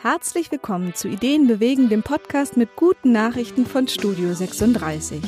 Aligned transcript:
Herzlich 0.00 0.52
willkommen 0.52 0.94
zu 0.94 1.08
Ideen 1.08 1.48
bewegen, 1.48 1.88
dem 1.88 2.04
Podcast 2.04 2.56
mit 2.56 2.76
guten 2.76 3.10
Nachrichten 3.10 3.66
von 3.66 3.88
Studio 3.88 4.32
36. 4.32 5.20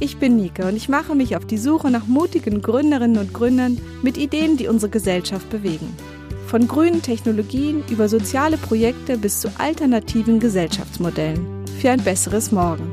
Ich 0.00 0.16
bin 0.16 0.36
Nike 0.36 0.64
und 0.64 0.74
ich 0.74 0.88
mache 0.88 1.14
mich 1.14 1.36
auf 1.36 1.46
die 1.46 1.58
Suche 1.58 1.92
nach 1.92 2.08
mutigen 2.08 2.60
Gründerinnen 2.60 3.18
und 3.18 3.32
Gründern 3.32 3.80
mit 4.02 4.18
Ideen, 4.18 4.56
die 4.56 4.66
unsere 4.66 4.90
Gesellschaft 4.90 5.48
bewegen. 5.48 5.96
Von 6.48 6.66
grünen 6.66 7.02
Technologien 7.02 7.84
über 7.88 8.08
soziale 8.08 8.56
Projekte 8.56 9.16
bis 9.16 9.42
zu 9.42 9.48
alternativen 9.58 10.40
Gesellschaftsmodellen. 10.40 11.64
Für 11.80 11.92
ein 11.92 12.02
besseres 12.02 12.50
Morgen. 12.50 12.90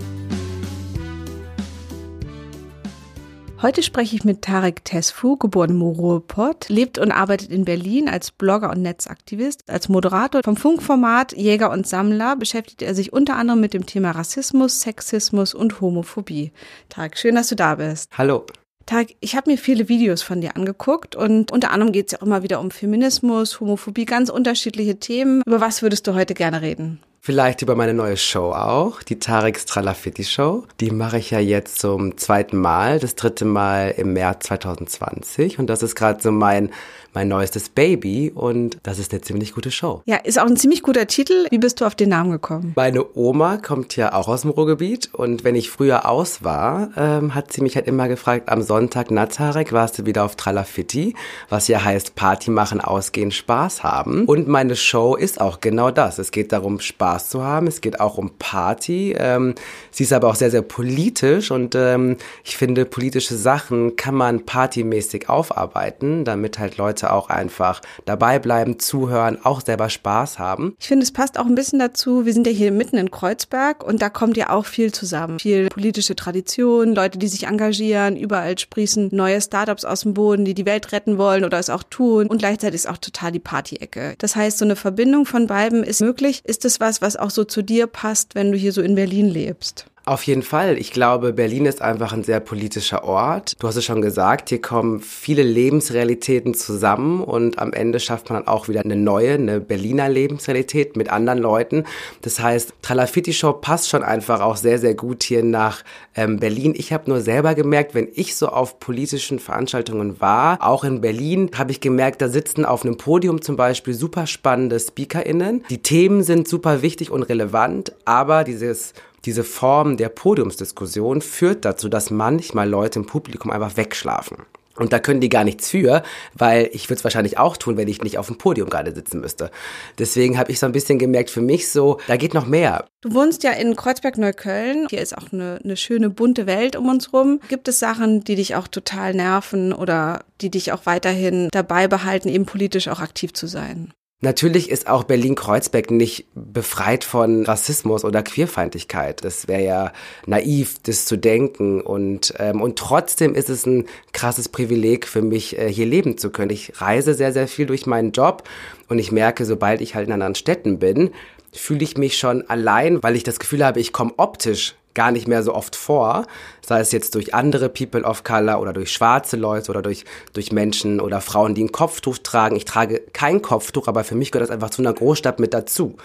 Heute 3.59 3.81
spreche 3.81 4.15
ich 4.15 4.23
mit 4.23 4.43
Tarek 4.43 4.85
Tesfu, 4.85 5.35
geboren 5.35 5.71
im 5.71 5.81
Ruhrpott, 5.81 6.69
lebt 6.69 6.99
und 6.99 7.11
arbeitet 7.11 7.49
in 7.49 7.65
Berlin 7.65 8.07
als 8.07 8.29
Blogger 8.29 8.69
und 8.69 8.83
Netzaktivist. 8.83 9.63
Als 9.67 9.89
Moderator 9.89 10.41
vom 10.43 10.55
Funkformat 10.55 11.33
Jäger 11.33 11.71
und 11.71 11.87
Sammler 11.87 12.35
beschäftigt 12.35 12.83
er 12.83 12.93
sich 12.93 13.13
unter 13.13 13.35
anderem 13.35 13.59
mit 13.59 13.73
dem 13.73 13.87
Thema 13.87 14.11
Rassismus, 14.11 14.81
Sexismus 14.81 15.55
und 15.55 15.81
Homophobie. 15.81 16.51
Tarek, 16.89 17.17
schön, 17.17 17.33
dass 17.33 17.47
du 17.47 17.55
da 17.55 17.73
bist. 17.75 18.11
Hallo. 18.15 18.45
Tarek, 18.85 19.17
ich 19.21 19.35
habe 19.35 19.49
mir 19.49 19.57
viele 19.57 19.89
Videos 19.89 20.21
von 20.21 20.39
dir 20.39 20.55
angeguckt 20.55 21.15
und 21.15 21.51
unter 21.51 21.71
anderem 21.71 21.91
geht 21.91 22.05
es 22.05 22.11
ja 22.11 22.19
auch 22.19 22.27
immer 22.27 22.43
wieder 22.43 22.59
um 22.59 22.69
Feminismus, 22.69 23.59
Homophobie, 23.59 24.05
ganz 24.05 24.29
unterschiedliche 24.29 24.99
Themen. 24.99 25.41
Über 25.47 25.61
was 25.61 25.81
würdest 25.81 26.05
du 26.05 26.13
heute 26.13 26.35
gerne 26.35 26.61
reden? 26.61 26.99
Vielleicht 27.27 27.61
über 27.61 27.75
meine 27.75 27.93
neue 27.93 28.15
Show 28.15 28.53
auch, 28.53 29.03
die 29.03 29.19
Tareks 29.19 29.65
Tralafitti 29.65 30.23
Show. 30.23 30.63
Die 30.79 30.91
mache 30.91 31.17
ich 31.17 31.29
ja 31.29 31.39
jetzt 31.39 31.77
zum 31.77 32.17
zweiten 32.17 32.55
Mal, 32.55 32.99
das 32.99 33.15
dritte 33.15 33.43
Mal 33.43 33.93
im 33.97 34.13
März 34.13 34.45
2020. 34.45 35.59
Und 35.59 35.67
das 35.67 35.83
ist 35.83 35.95
gerade 35.95 36.23
so 36.23 36.31
mein, 36.31 36.69
mein 37.17 37.29
neuestes 37.29 37.69
Baby 37.69 38.31
und 38.33 38.77
das 38.83 38.99
ist 38.99 39.11
eine 39.11 39.21
ziemlich 39.21 39.53
gute 39.53 39.71
Show. 39.71 40.03
Ja, 40.05 40.17
ist 40.17 40.39
auch 40.39 40.45
ein 40.45 40.55
ziemlich 40.55 40.83
guter 40.83 41.07
Titel. 41.07 41.47
Wie 41.49 41.57
bist 41.57 41.81
du 41.81 41.85
auf 41.85 41.95
den 41.95 42.09
Namen 42.09 42.29
gekommen? 42.29 42.73
Meine 42.75 43.03
Oma 43.17 43.57
kommt 43.57 43.95
ja 43.95 44.13
auch 44.13 44.27
aus 44.27 44.41
dem 44.41 44.51
Ruhrgebiet 44.51 45.09
und 45.13 45.43
wenn 45.43 45.55
ich 45.55 45.71
früher 45.71 46.07
aus 46.07 46.43
war, 46.43 46.89
ähm, 46.95 47.33
hat 47.33 47.51
sie 47.51 47.61
mich 47.61 47.75
halt 47.75 47.87
immer 47.87 48.07
gefragt, 48.07 48.49
am 48.49 48.61
Sonntag, 48.61 49.09
na 49.09 49.25
Tarek, 49.25 49.73
warst 49.73 49.97
du 49.97 50.05
wieder 50.05 50.23
auf 50.23 50.35
Tralafitti, 50.35 51.15
was 51.49 51.67
ja 51.67 51.83
heißt 51.83 52.13
Party 52.13 52.51
machen, 52.51 52.81
ausgehen, 52.81 53.31
Spaß 53.31 53.81
haben. 53.83 54.25
Und 54.25 54.47
meine 54.47 54.75
Show 54.75 55.15
ist 55.15 55.41
auch 55.41 55.59
genau 55.59 55.89
das. 55.89 56.19
Es 56.19 56.31
geht 56.31 56.51
darum, 56.51 56.79
Spaß 56.79 57.07
Spaß 57.17 57.29
zu 57.29 57.43
haben. 57.43 57.67
Es 57.67 57.81
geht 57.81 57.99
auch 57.99 58.17
um 58.17 58.31
Party. 58.37 59.15
Ähm, 59.17 59.55
sie 59.91 60.03
ist 60.03 60.13
aber 60.13 60.29
auch 60.29 60.35
sehr, 60.35 60.51
sehr 60.51 60.61
politisch 60.61 61.51
und 61.51 61.73
ähm, 61.75 62.17
ich 62.43 62.57
finde, 62.57 62.85
politische 62.85 63.35
Sachen 63.35 63.95
kann 63.95 64.15
man 64.15 64.45
partymäßig 64.45 65.29
aufarbeiten, 65.29 66.25
damit 66.25 66.59
halt 66.59 66.77
Leute 66.77 67.06
auch 67.11 67.29
einfach 67.29 67.81
dabei 68.05 68.37
bleiben, 68.37 68.79
zuhören, 68.79 69.39
auch 69.43 69.61
selber 69.61 69.89
Spaß 69.89 70.39
haben. 70.39 70.75
Ich 70.79 70.87
finde, 70.87 71.03
es 71.03 71.11
passt 71.11 71.39
auch 71.39 71.45
ein 71.45 71.55
bisschen 71.55 71.79
dazu. 71.79 72.25
Wir 72.25 72.33
sind 72.33 72.45
ja 72.45 72.53
hier 72.53 72.71
mitten 72.71 72.97
in 72.97 73.09
Kreuzberg 73.09 73.83
und 73.83 74.01
da 74.01 74.09
kommt 74.09 74.37
ja 74.37 74.51
auch 74.51 74.65
viel 74.65 74.91
zusammen. 74.91 75.39
Viel 75.39 75.69
politische 75.69 76.15
Tradition, 76.15 76.93
Leute, 76.93 77.17
die 77.17 77.27
sich 77.27 77.47
engagieren, 77.47 78.15
überall 78.15 78.57
sprießen 78.57 79.09
neue 79.11 79.41
Startups 79.41 79.85
aus 79.85 80.01
dem 80.01 80.13
Boden, 80.13 80.45
die 80.45 80.53
die 80.53 80.65
Welt 80.65 80.91
retten 80.91 81.17
wollen 81.17 81.43
oder 81.43 81.57
es 81.57 81.71
auch 81.71 81.83
tun 81.83 82.27
und 82.27 82.37
gleichzeitig 82.37 82.75
ist 82.75 82.89
auch 82.89 82.97
total 82.97 83.31
die 83.31 83.39
Party-Ecke. 83.39 84.15
Das 84.19 84.35
heißt, 84.35 84.59
so 84.59 84.65
eine 84.65 84.75
Verbindung 84.75 85.25
von 85.25 85.47
beiden 85.47 85.83
ist 85.83 86.01
möglich. 86.01 86.41
Ist 86.45 86.63
es 86.63 86.79
was, 86.79 87.01
was 87.01 87.07
was 87.07 87.15
auch 87.15 87.29
so 87.29 87.45
zu 87.45 87.61
dir 87.61 87.87
passt, 87.87 88.35
wenn 88.35 88.51
du 88.51 88.57
hier 88.57 88.73
so 88.73 88.81
in 88.81 88.95
Berlin 88.95 89.29
lebst. 89.29 89.85
Auf 90.07 90.23
jeden 90.23 90.41
Fall. 90.41 90.77
Ich 90.77 90.91
glaube, 90.91 91.33
Berlin 91.33 91.65
ist 91.65 91.81
einfach 91.81 92.13
ein 92.13 92.23
sehr 92.23 92.39
politischer 92.39 93.03
Ort. 93.03 93.55
Du 93.59 93.67
hast 93.67 93.75
es 93.75 93.83
schon 93.83 94.01
gesagt, 94.01 94.47
hier 94.47 94.61
kommen 94.61 95.01
viele 95.01 95.43
Lebensrealitäten 95.43 96.53
zusammen 96.53 97.21
und 97.21 97.59
am 97.59 97.73
Ende 97.73 97.99
schafft 97.99 98.29
man 98.29 98.41
dann 98.41 98.47
auch 98.47 98.69
wieder 98.69 98.85
eine 98.85 98.95
neue, 98.95 99.33
eine 99.33 99.59
Berliner 99.59 100.07
Lebensrealität 100.07 100.95
mit 100.95 101.09
anderen 101.09 101.39
Leuten. 101.39 101.83
Das 102.21 102.39
heißt, 102.39 102.71
Tralafitti 102.81 103.33
Show 103.33 103.51
passt 103.51 103.89
schon 103.89 104.01
einfach 104.01 104.39
auch 104.39 104.55
sehr, 104.55 104.79
sehr 104.79 104.95
gut 104.95 105.23
hier 105.23 105.43
nach 105.43 105.83
ähm, 106.15 106.39
Berlin. 106.39 106.73
Ich 106.77 106.93
habe 106.93 107.09
nur 107.09 107.19
selber 107.19 107.53
gemerkt, 107.53 107.93
wenn 107.93 108.07
ich 108.13 108.37
so 108.37 108.47
auf 108.47 108.79
politischen 108.79 109.39
Veranstaltungen 109.39 110.21
war, 110.21 110.65
auch 110.65 110.85
in 110.85 111.01
Berlin, 111.01 111.51
habe 111.57 111.71
ich 111.71 111.81
gemerkt, 111.81 112.21
da 112.21 112.29
sitzen 112.29 112.63
auf 112.63 112.85
einem 112.85 112.95
Podium 112.95 113.41
zum 113.41 113.57
Beispiel 113.57 113.93
super 113.93 114.25
spannende 114.25 114.79
SpeakerInnen. 114.79 115.65
Die 115.69 115.79
Themen 115.83 116.23
sind 116.23 116.47
super 116.47 116.81
wichtig 116.81 117.11
und 117.11 117.23
relevant, 117.23 117.91
aber 118.05 118.45
dieses 118.45 118.93
diese 119.27 119.43
Form 119.43 119.97
der 119.97 120.07
Podiumsdiskussion 120.07 121.21
führt 121.21 121.65
dazu, 121.65 121.89
dass 121.89 122.11
manchmal 122.11 122.69
Leute 122.69 122.99
im 122.99 123.05
Publikum 123.05 123.51
einfach 123.51 123.75
wegschlafen. 123.75 124.37
Und 124.77 124.93
da 124.93 124.99
können 124.99 125.19
die 125.19 125.27
gar 125.27 125.43
nichts 125.43 125.69
für, 125.69 126.01
weil 126.33 126.69
ich 126.71 126.87
würde 126.87 126.99
es 126.99 127.03
wahrscheinlich 127.03 127.37
auch 127.37 127.57
tun, 127.57 127.75
wenn 127.75 127.89
ich 127.89 128.01
nicht 128.03 128.17
auf 128.17 128.27
dem 128.27 128.37
Podium 128.37 128.69
gerade 128.69 128.93
sitzen 128.93 129.19
müsste. 129.19 129.51
Deswegen 129.99 130.37
habe 130.37 130.51
ich 130.51 130.59
so 130.59 130.65
ein 130.65 130.71
bisschen 130.71 130.97
gemerkt, 130.97 131.29
für 131.29 131.41
mich 131.41 131.69
so, 131.69 131.99
da 132.07 132.15
geht 132.15 132.33
noch 132.33 132.45
mehr. 132.45 132.85
Du 133.01 133.13
wohnst 133.13 133.43
ja 133.43 133.51
in 133.51 133.75
Kreuzberg-Neukölln. 133.75 134.87
Hier 134.89 135.01
ist 135.01 135.17
auch 135.17 135.33
eine, 135.33 135.59
eine 135.61 135.75
schöne 135.75 136.09
bunte 136.09 136.45
Welt 136.45 136.77
um 136.77 136.87
uns 136.87 137.11
rum. 137.11 137.41
Gibt 137.49 137.67
es 137.67 137.79
Sachen, 137.79 138.23
die 138.23 138.35
dich 138.35 138.55
auch 138.55 138.67
total 138.69 139.13
nerven 139.13 139.73
oder 139.73 140.23
die 140.39 140.51
dich 140.51 140.71
auch 140.71 140.85
weiterhin 140.85 141.49
dabei 141.51 141.89
behalten, 141.89 142.29
eben 142.29 142.45
politisch 142.45 142.87
auch 142.87 142.99
aktiv 143.01 143.33
zu 143.33 143.47
sein? 143.47 143.91
Natürlich 144.19 144.71
ist 144.71 144.87
auch 144.87 145.03
Berlin-Kreuzberg 145.03 145.91
nicht 145.91 146.25
befreit 146.33 147.03
von 147.03 147.45
Rassismus 147.45 148.03
oder 148.03 148.23
Queerfeindlichkeit. 148.23 149.23
Das 149.23 149.47
wäre 149.47 149.63
ja 149.63 149.93
naiv, 150.25 150.77
das 150.81 151.05
zu 151.05 151.17
denken. 151.17 151.81
Und, 151.81 152.33
ähm, 152.39 152.59
und 152.59 152.79
trotzdem 152.79 153.35
ist 153.35 153.49
es 153.49 153.67
ein 153.67 153.85
krasses 154.13 154.49
Privileg 154.49 155.05
für 155.05 155.21
mich, 155.21 155.59
äh, 155.59 155.71
hier 155.71 155.85
leben 155.85 156.17
zu 156.17 156.31
können. 156.31 156.49
Ich 156.49 156.81
reise 156.81 157.13
sehr, 157.13 157.31
sehr 157.31 157.47
viel 157.47 157.67
durch 157.67 157.85
meinen 157.85 158.11
Job 158.11 158.49
und 158.89 158.97
ich 158.97 159.11
merke, 159.11 159.45
sobald 159.45 159.81
ich 159.81 159.93
halt 159.93 160.07
in 160.07 160.13
anderen 160.13 160.33
Städten 160.33 160.79
bin, 160.79 161.11
fühle 161.59 161.83
ich 161.83 161.97
mich 161.97 162.17
schon 162.17 162.47
allein, 162.49 163.03
weil 163.03 163.15
ich 163.15 163.23
das 163.23 163.39
Gefühl 163.39 163.65
habe, 163.65 163.79
ich 163.79 163.93
komme 163.93 164.13
optisch 164.17 164.75
gar 164.97 165.11
nicht 165.11 165.27
mehr 165.27 165.43
so 165.43 165.53
oft 165.53 165.75
vor, 165.75 166.25
sei 166.65 166.79
es 166.79 166.91
jetzt 166.91 167.13
durch 167.13 167.35
andere 167.35 167.69
People 167.69 168.03
of 168.03 168.23
Color 168.23 168.59
oder 168.59 168.73
durch 168.73 168.91
schwarze 168.91 169.37
Leute 169.37 169.69
oder 169.69 169.83
durch, 169.83 170.05
durch 170.33 170.51
Menschen 170.51 170.99
oder 170.99 171.21
Frauen, 171.21 171.53
die 171.53 171.63
ein 171.63 171.71
Kopftuch 171.71 172.17
tragen. 172.17 172.55
Ich 172.55 172.65
trage 172.65 173.01
kein 173.13 173.43
Kopftuch, 173.43 173.87
aber 173.87 174.03
für 174.03 174.15
mich 174.15 174.31
gehört 174.31 174.49
das 174.49 174.53
einfach 174.53 174.71
zu 174.71 174.81
einer 174.81 174.93
Großstadt 174.93 175.39
mit 175.39 175.53
dazu, 175.53 175.97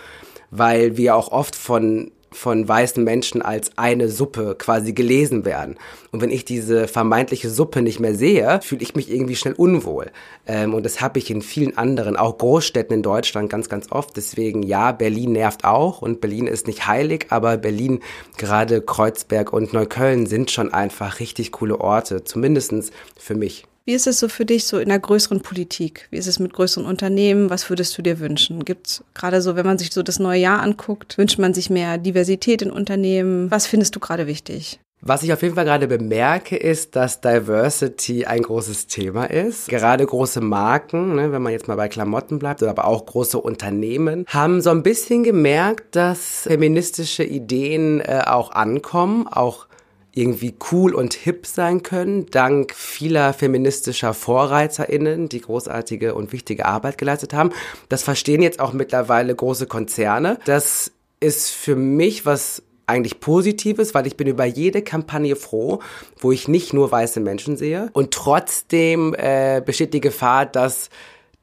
weil 0.50 0.98
wir 0.98 1.16
auch 1.16 1.32
oft 1.32 1.56
von 1.56 2.12
von 2.32 2.66
weißen 2.66 3.02
Menschen 3.02 3.42
als 3.42 3.70
eine 3.76 4.08
Suppe 4.08 4.54
quasi 4.58 4.92
gelesen 4.92 5.44
werden. 5.44 5.76
Und 6.10 6.20
wenn 6.20 6.30
ich 6.30 6.44
diese 6.44 6.88
vermeintliche 6.88 7.50
Suppe 7.50 7.82
nicht 7.82 8.00
mehr 8.00 8.14
sehe, 8.14 8.60
fühle 8.62 8.82
ich 8.82 8.94
mich 8.94 9.10
irgendwie 9.10 9.36
schnell 9.36 9.54
unwohl. 9.54 10.10
Ähm, 10.46 10.74
und 10.74 10.84
das 10.84 11.00
habe 11.00 11.18
ich 11.18 11.30
in 11.30 11.42
vielen 11.42 11.78
anderen, 11.78 12.16
auch 12.16 12.38
Großstädten 12.38 12.96
in 12.96 13.02
Deutschland 13.02 13.50
ganz, 13.50 13.68
ganz 13.68 13.90
oft. 13.90 14.16
Deswegen 14.16 14.62
ja, 14.62 14.92
Berlin 14.92 15.32
nervt 15.32 15.64
auch 15.64 16.02
und 16.02 16.20
Berlin 16.20 16.46
ist 16.46 16.66
nicht 16.66 16.86
heilig, 16.86 17.26
aber 17.30 17.56
Berlin, 17.56 18.00
gerade 18.36 18.82
Kreuzberg 18.82 19.52
und 19.52 19.72
Neukölln 19.72 20.26
sind 20.26 20.50
schon 20.50 20.72
einfach 20.72 21.20
richtig 21.20 21.52
coole 21.52 21.80
Orte, 21.80 22.24
zumindestens 22.24 22.90
für 23.16 23.34
mich. 23.34 23.66
Wie 23.84 23.94
ist 23.94 24.06
es 24.06 24.20
so 24.20 24.28
für 24.28 24.44
dich 24.44 24.64
so 24.64 24.78
in 24.78 24.90
der 24.90 25.00
größeren 25.00 25.40
Politik? 25.40 26.06
Wie 26.10 26.16
ist 26.16 26.28
es 26.28 26.38
mit 26.38 26.52
größeren 26.52 26.86
Unternehmen? 26.86 27.50
Was 27.50 27.68
würdest 27.68 27.98
du 27.98 28.02
dir 28.02 28.20
wünschen? 28.20 28.64
Gibt 28.64 28.86
es 28.86 29.04
gerade 29.12 29.42
so, 29.42 29.56
wenn 29.56 29.66
man 29.66 29.78
sich 29.78 29.92
so 29.92 30.04
das 30.04 30.20
neue 30.20 30.38
Jahr 30.38 30.62
anguckt, 30.62 31.18
wünscht 31.18 31.40
man 31.40 31.52
sich 31.52 31.68
mehr 31.68 31.98
Diversität 31.98 32.62
in 32.62 32.70
Unternehmen? 32.70 33.50
Was 33.50 33.66
findest 33.66 33.96
du 33.96 34.00
gerade 34.00 34.28
wichtig? 34.28 34.78
Was 35.04 35.24
ich 35.24 35.32
auf 35.32 35.42
jeden 35.42 35.56
Fall 35.56 35.64
gerade 35.64 35.88
bemerke, 35.88 36.54
ist, 36.56 36.94
dass 36.94 37.20
Diversity 37.20 38.24
ein 38.24 38.42
großes 38.42 38.86
Thema 38.86 39.24
ist. 39.24 39.68
Gerade 39.68 40.06
große 40.06 40.40
Marken, 40.40 41.16
ne, 41.16 41.32
wenn 41.32 41.42
man 41.42 41.50
jetzt 41.50 41.66
mal 41.66 41.74
bei 41.74 41.88
Klamotten 41.88 42.38
bleibt, 42.38 42.62
aber 42.62 42.84
auch 42.84 43.04
große 43.04 43.40
Unternehmen, 43.40 44.24
haben 44.28 44.60
so 44.60 44.70
ein 44.70 44.84
bisschen 44.84 45.24
gemerkt, 45.24 45.96
dass 45.96 46.42
feministische 46.42 47.24
Ideen 47.24 48.00
äh, 48.00 48.22
auch 48.26 48.52
ankommen, 48.52 49.26
auch 49.26 49.66
irgendwie 50.14 50.54
cool 50.70 50.94
und 50.94 51.14
hip 51.14 51.46
sein 51.46 51.82
können, 51.82 52.26
dank 52.26 52.74
vieler 52.74 53.32
feministischer 53.32 54.12
VorreiterInnen, 54.12 55.28
die 55.28 55.40
großartige 55.40 56.14
und 56.14 56.32
wichtige 56.32 56.66
Arbeit 56.66 56.98
geleistet 56.98 57.32
haben. 57.32 57.50
Das 57.88 58.02
verstehen 58.02 58.42
jetzt 58.42 58.60
auch 58.60 58.72
mittlerweile 58.72 59.34
große 59.34 59.66
Konzerne. 59.66 60.38
Das 60.44 60.92
ist 61.20 61.50
für 61.50 61.76
mich 61.76 62.26
was 62.26 62.62
eigentlich 62.86 63.20
Positives, 63.20 63.94
weil 63.94 64.06
ich 64.06 64.16
bin 64.16 64.26
über 64.26 64.44
jede 64.44 64.82
Kampagne 64.82 65.36
froh, 65.36 65.78
wo 66.18 66.32
ich 66.32 66.48
nicht 66.48 66.74
nur 66.74 66.90
weiße 66.90 67.20
Menschen 67.20 67.56
sehe. 67.56 67.88
Und 67.92 68.12
trotzdem 68.12 69.14
äh, 69.16 69.62
besteht 69.64 69.94
die 69.94 70.00
Gefahr, 70.00 70.44
dass 70.46 70.90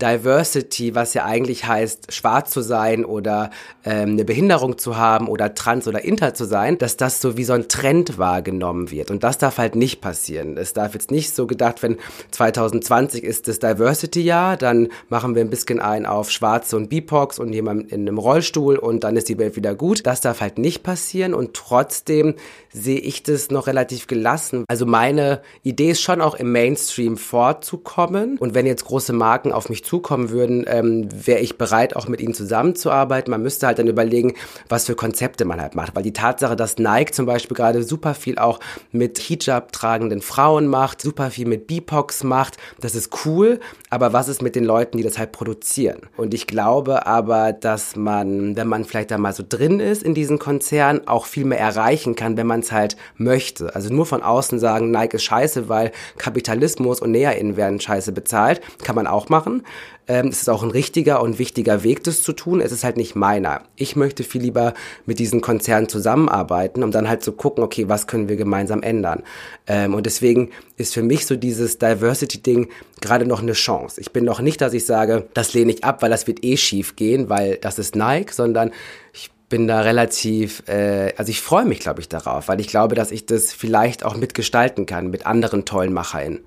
Diversity, 0.01 0.95
was 0.95 1.13
ja 1.13 1.25
eigentlich 1.25 1.67
heißt, 1.67 2.13
schwarz 2.13 2.51
zu 2.51 2.61
sein 2.61 3.03
oder 3.03 3.49
ähm, 3.83 4.11
eine 4.11 4.23
Behinderung 4.23 4.77
zu 4.77 4.95
haben 4.95 5.27
oder 5.27 5.53
trans 5.55 5.87
oder 5.87 6.03
inter 6.05 6.33
zu 6.33 6.45
sein, 6.45 6.77
dass 6.77 6.95
das 6.95 7.19
so 7.19 7.35
wie 7.35 7.43
so 7.43 7.53
ein 7.53 7.67
Trend 7.67 8.17
wahrgenommen 8.17 8.91
wird. 8.91 9.11
Und 9.11 9.23
das 9.23 9.37
darf 9.37 9.57
halt 9.57 9.75
nicht 9.75 9.99
passieren. 9.99 10.55
Es 10.57 10.73
darf 10.73 10.93
jetzt 10.93 11.11
nicht 11.11 11.35
so 11.35 11.47
gedacht, 11.47 11.83
wenn 11.83 11.97
2020 12.31 13.23
ist 13.23 13.49
das 13.49 13.59
Diversity-Jahr, 13.59 14.55
dann 14.55 14.87
machen 15.09 15.35
wir 15.35 15.41
ein 15.41 15.49
bisschen 15.49 15.81
ein 15.81 16.05
auf 16.05 16.31
Schwarze 16.31 16.77
und 16.77 16.89
BIPOX 16.89 17.37
und 17.37 17.51
jemand 17.51 17.91
in 17.91 18.07
einem 18.07 18.17
Rollstuhl 18.17 18.77
und 18.77 19.03
dann 19.03 19.17
ist 19.17 19.27
die 19.27 19.37
Welt 19.37 19.57
wieder 19.57 19.75
gut. 19.75 20.05
Das 20.05 20.21
darf 20.21 20.39
halt 20.39 20.57
nicht 20.57 20.81
passieren 20.81 21.33
und 21.33 21.53
trotzdem 21.53 22.35
sehe 22.71 22.99
ich 22.99 23.23
das 23.23 23.51
noch 23.51 23.67
relativ 23.67 24.07
gelassen. 24.07 24.63
Also 24.67 24.85
meine 24.85 25.41
Idee 25.63 25.91
ist 25.91 26.01
schon 26.01 26.21
auch 26.21 26.35
im 26.35 26.51
Mainstream 26.51 27.17
vorzukommen 27.17 28.37
und 28.37 28.53
wenn 28.53 28.65
jetzt 28.65 28.85
große 28.85 29.11
Marken 29.11 29.51
auf 29.51 29.69
mich 29.69 29.83
zukommen 29.89 30.29
würden, 30.29 30.65
ähm, 30.67 31.09
wäre 31.11 31.39
ich 31.39 31.57
bereit, 31.57 31.95
auch 31.95 32.07
mit 32.07 32.21
ihnen 32.21 32.35
zusammenzuarbeiten. 32.35 33.31
Man 33.31 33.41
müsste 33.41 33.65
halt 33.65 33.79
dann 33.79 33.87
überlegen, 33.87 34.35
was 34.69 34.85
für 34.85 34.93
Konzepte 34.93 35.45
man 35.45 35.59
halt 35.59 35.73
macht. 35.73 35.95
Weil 35.95 36.03
die 36.03 36.13
Tatsache, 36.13 36.55
dass 36.55 36.77
Nike 36.77 37.11
zum 37.11 37.25
Beispiel 37.25 37.57
gerade 37.57 37.81
super 37.81 38.13
viel 38.13 38.37
auch 38.37 38.59
mit 38.91 39.17
Hijab 39.17 39.71
tragenden 39.71 40.21
Frauen 40.21 40.67
macht, 40.67 41.01
super 41.01 41.31
viel 41.31 41.47
mit 41.47 41.65
BIPOX 41.65 42.23
macht, 42.23 42.57
das 42.79 42.93
ist 42.93 43.25
cool. 43.25 43.59
Aber 43.89 44.13
was 44.13 44.27
ist 44.27 44.43
mit 44.43 44.55
den 44.55 44.63
Leuten, 44.63 44.97
die 44.97 45.03
das 45.03 45.17
halt 45.17 45.31
produzieren? 45.31 46.01
Und 46.17 46.35
ich 46.35 46.45
glaube 46.45 47.07
aber, 47.07 47.51
dass 47.51 47.95
man, 47.95 48.55
wenn 48.55 48.67
man 48.67 48.85
vielleicht 48.85 49.09
da 49.09 49.17
mal 49.17 49.33
so 49.33 49.43
drin 49.47 49.79
ist 49.79 50.03
in 50.03 50.13
diesen 50.13 50.37
Konzernen, 50.37 51.07
auch 51.07 51.25
viel 51.25 51.45
mehr 51.45 51.59
erreichen 51.59 52.15
kann, 52.15 52.37
wenn 52.37 52.45
man 52.45 52.59
es 52.59 52.71
halt 52.71 52.95
möchte. 53.17 53.73
Also 53.73 53.91
nur 53.91 54.05
von 54.05 54.21
außen 54.21 54.59
sagen, 54.59 54.91
Nike 54.91 55.15
ist 55.15 55.23
scheiße, 55.23 55.67
weil 55.67 55.91
Kapitalismus 56.19 57.01
und 57.01 57.09
NäherInnen 57.09 57.57
werden 57.57 57.79
scheiße 57.79 58.11
bezahlt, 58.11 58.61
kann 58.83 58.95
man 58.95 59.07
auch 59.07 59.29
machen. 59.29 59.63
Ähm, 60.07 60.27
es 60.27 60.41
ist 60.41 60.49
auch 60.49 60.63
ein 60.63 60.71
richtiger 60.71 61.21
und 61.21 61.37
wichtiger 61.37 61.83
Weg, 61.83 62.03
das 62.03 62.23
zu 62.23 62.33
tun. 62.33 62.61
Es 62.61 62.71
ist 62.71 62.83
halt 62.83 62.97
nicht 62.97 63.15
meiner. 63.15 63.61
Ich 63.75 63.95
möchte 63.95 64.23
viel 64.23 64.41
lieber 64.41 64.73
mit 65.05 65.19
diesen 65.19 65.39
Konzernen 65.39 65.87
zusammenarbeiten, 65.87 66.83
um 66.83 66.91
dann 66.91 67.07
halt 67.07 67.23
zu 67.23 67.31
gucken, 67.31 67.63
okay, 67.63 67.87
was 67.87 68.07
können 68.07 68.27
wir 68.27 68.35
gemeinsam 68.35 68.81
ändern. 68.81 69.21
Ähm, 69.67 69.93
und 69.93 70.07
deswegen 70.07 70.49
ist 70.77 70.95
für 70.95 71.03
mich 71.03 71.27
so 71.27 71.35
dieses 71.35 71.77
Diversity-Ding 71.77 72.69
gerade 73.01 73.27
noch 73.27 73.41
eine 73.41 73.53
Chance. 73.53 74.01
Ich 74.01 74.11
bin 74.11 74.25
noch 74.25 74.41
nicht, 74.41 74.61
dass 74.61 74.73
ich 74.73 74.85
sage, 74.85 75.27
das 75.35 75.53
lehne 75.53 75.73
ich 75.73 75.83
ab, 75.83 76.01
weil 76.01 76.09
das 76.09 76.25
wird 76.25 76.43
eh 76.43 76.57
schief 76.57 76.95
gehen, 76.95 77.29
weil 77.29 77.57
das 77.57 77.77
ist 77.77 77.95
Nike, 77.95 78.33
sondern 78.33 78.71
ich 79.13 79.29
bin 79.49 79.67
da 79.67 79.81
relativ, 79.81 80.63
äh, 80.67 81.13
also 81.17 81.29
ich 81.29 81.41
freue 81.41 81.65
mich, 81.65 81.79
glaube 81.79 82.01
ich, 82.01 82.09
darauf, 82.09 82.47
weil 82.47 82.59
ich 82.59 82.67
glaube, 82.67 82.95
dass 82.95 83.11
ich 83.11 83.25
das 83.25 83.51
vielleicht 83.51 84.05
auch 84.05 84.15
mitgestalten 84.15 84.85
kann 84.85 85.09
mit 85.09 85.25
anderen 85.25 85.65
tollen 85.65 85.93
MacherInnen. 85.93 86.39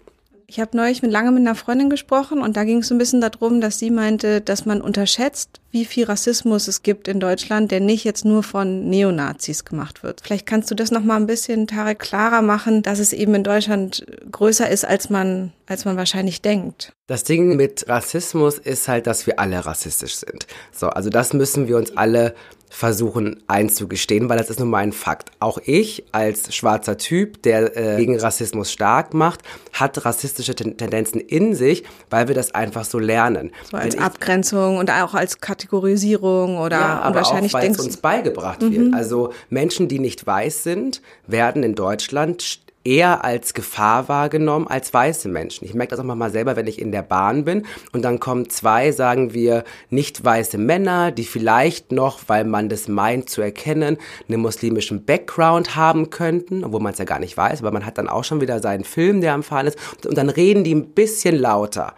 Ich 0.52 0.60
habe 0.60 0.76
neulich 0.76 1.00
mit 1.00 1.10
lange 1.10 1.32
mit 1.32 1.40
einer 1.40 1.54
Freundin 1.54 1.88
gesprochen 1.88 2.42
und 2.42 2.58
da 2.58 2.64
ging 2.64 2.80
es 2.80 2.88
so 2.88 2.94
ein 2.94 2.98
bisschen 2.98 3.22
darum, 3.22 3.62
dass 3.62 3.78
sie 3.78 3.90
meinte, 3.90 4.42
dass 4.42 4.66
man 4.66 4.82
unterschätzt, 4.82 5.62
wie 5.70 5.86
viel 5.86 6.04
Rassismus 6.04 6.68
es 6.68 6.82
gibt 6.82 7.08
in 7.08 7.20
Deutschland, 7.20 7.70
der 7.70 7.80
nicht 7.80 8.04
jetzt 8.04 8.26
nur 8.26 8.42
von 8.42 8.90
Neonazis 8.90 9.64
gemacht 9.64 10.02
wird. 10.02 10.20
Vielleicht 10.22 10.44
kannst 10.44 10.70
du 10.70 10.74
das 10.74 10.90
noch 10.90 11.04
mal 11.04 11.16
ein 11.16 11.26
bisschen 11.26 11.66
Tarek 11.66 12.00
klarer 12.00 12.42
machen, 12.42 12.82
dass 12.82 12.98
es 12.98 13.14
eben 13.14 13.34
in 13.34 13.44
Deutschland 13.44 14.04
größer 14.30 14.68
ist, 14.68 14.84
als 14.84 15.08
man 15.08 15.52
als 15.72 15.86
man 15.86 15.96
wahrscheinlich 15.96 16.42
denkt. 16.42 16.92
Das 17.06 17.24
Ding 17.24 17.56
mit 17.56 17.88
Rassismus 17.88 18.58
ist 18.58 18.88
halt, 18.88 19.06
dass 19.06 19.26
wir 19.26 19.40
alle 19.40 19.64
rassistisch 19.64 20.16
sind. 20.16 20.46
So, 20.70 20.88
also 20.88 21.08
das 21.08 21.32
müssen 21.32 21.66
wir 21.66 21.78
uns 21.78 21.96
alle 21.96 22.34
versuchen 22.72 23.42
einzugestehen, 23.48 24.30
weil 24.30 24.38
das 24.38 24.48
ist 24.48 24.58
nun 24.58 24.70
mal 24.70 24.78
ein 24.78 24.92
Fakt. 24.92 25.30
Auch 25.40 25.58
ich 25.66 26.04
als 26.10 26.54
schwarzer 26.54 26.96
Typ, 26.96 27.42
der 27.42 27.76
äh, 27.76 27.96
gegen 27.98 28.18
Rassismus 28.18 28.72
stark 28.72 29.12
macht, 29.12 29.42
hat 29.74 30.02
rassistische 30.06 30.54
Tendenzen 30.54 31.20
in 31.20 31.54
sich, 31.54 31.84
weil 32.08 32.28
wir 32.28 32.34
das 32.34 32.54
einfach 32.54 32.86
so 32.86 32.98
lernen. 32.98 33.52
So 33.70 33.76
als 33.76 33.94
ich, 33.94 34.00
Abgrenzung 34.00 34.78
und 34.78 34.90
auch 34.90 35.12
als 35.12 35.38
Kategorisierung 35.40 36.56
oder 36.56 36.80
ja, 36.80 37.00
aber 37.00 37.16
wahrscheinlich 37.16 37.54
auch, 37.54 37.60
weil 37.60 37.70
es 37.70 37.78
uns 37.78 37.98
beigebracht 37.98 38.62
mhm. 38.62 38.72
wird. 38.72 38.94
Also 38.94 39.34
Menschen, 39.50 39.88
die 39.88 39.98
nicht 39.98 40.26
weiß 40.26 40.62
sind, 40.62 41.02
werden 41.26 41.62
in 41.62 41.74
Deutschland 41.74 42.62
eher 42.84 43.24
als 43.24 43.54
Gefahr 43.54 44.08
wahrgenommen 44.08 44.66
als 44.66 44.92
weiße 44.92 45.28
Menschen. 45.28 45.64
Ich 45.64 45.74
merke 45.74 45.94
das 45.94 46.00
auch 46.00 46.14
mal 46.14 46.30
selber, 46.30 46.56
wenn 46.56 46.66
ich 46.66 46.80
in 46.80 46.92
der 46.92 47.02
Bahn 47.02 47.44
bin 47.44 47.66
und 47.92 48.02
dann 48.02 48.20
kommen 48.20 48.50
zwei, 48.50 48.92
sagen 48.92 49.34
wir, 49.34 49.64
nicht 49.90 50.24
weiße 50.24 50.58
Männer, 50.58 51.10
die 51.12 51.24
vielleicht 51.24 51.92
noch, 51.92 52.20
weil 52.26 52.44
man 52.44 52.68
das 52.68 52.88
meint 52.88 53.30
zu 53.30 53.42
erkennen, 53.42 53.98
einen 54.28 54.40
muslimischen 54.40 55.04
Background 55.04 55.76
haben 55.76 56.10
könnten, 56.10 56.64
obwohl 56.64 56.80
man 56.80 56.92
es 56.92 56.98
ja 56.98 57.04
gar 57.04 57.18
nicht 57.18 57.36
weiß, 57.36 57.60
aber 57.60 57.72
man 57.72 57.86
hat 57.86 57.98
dann 57.98 58.08
auch 58.08 58.24
schon 58.24 58.40
wieder 58.40 58.60
seinen 58.60 58.84
Film, 58.84 59.20
der 59.20 59.34
am 59.34 59.42
Fahren 59.42 59.66
ist 59.66 59.78
und 60.06 60.16
dann 60.16 60.28
reden 60.28 60.64
die 60.64 60.74
ein 60.74 60.90
bisschen 60.90 61.36
lauter 61.36 61.94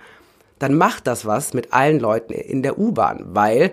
dann 0.61 0.77
macht 0.77 1.07
das 1.07 1.27
was 1.27 1.53
mit 1.53 1.73
allen 1.73 2.01
Leuten 2.01 2.33
in 2.33 2.63
der 2.63 2.79
U-Bahn, 2.79 3.25
weil 3.27 3.73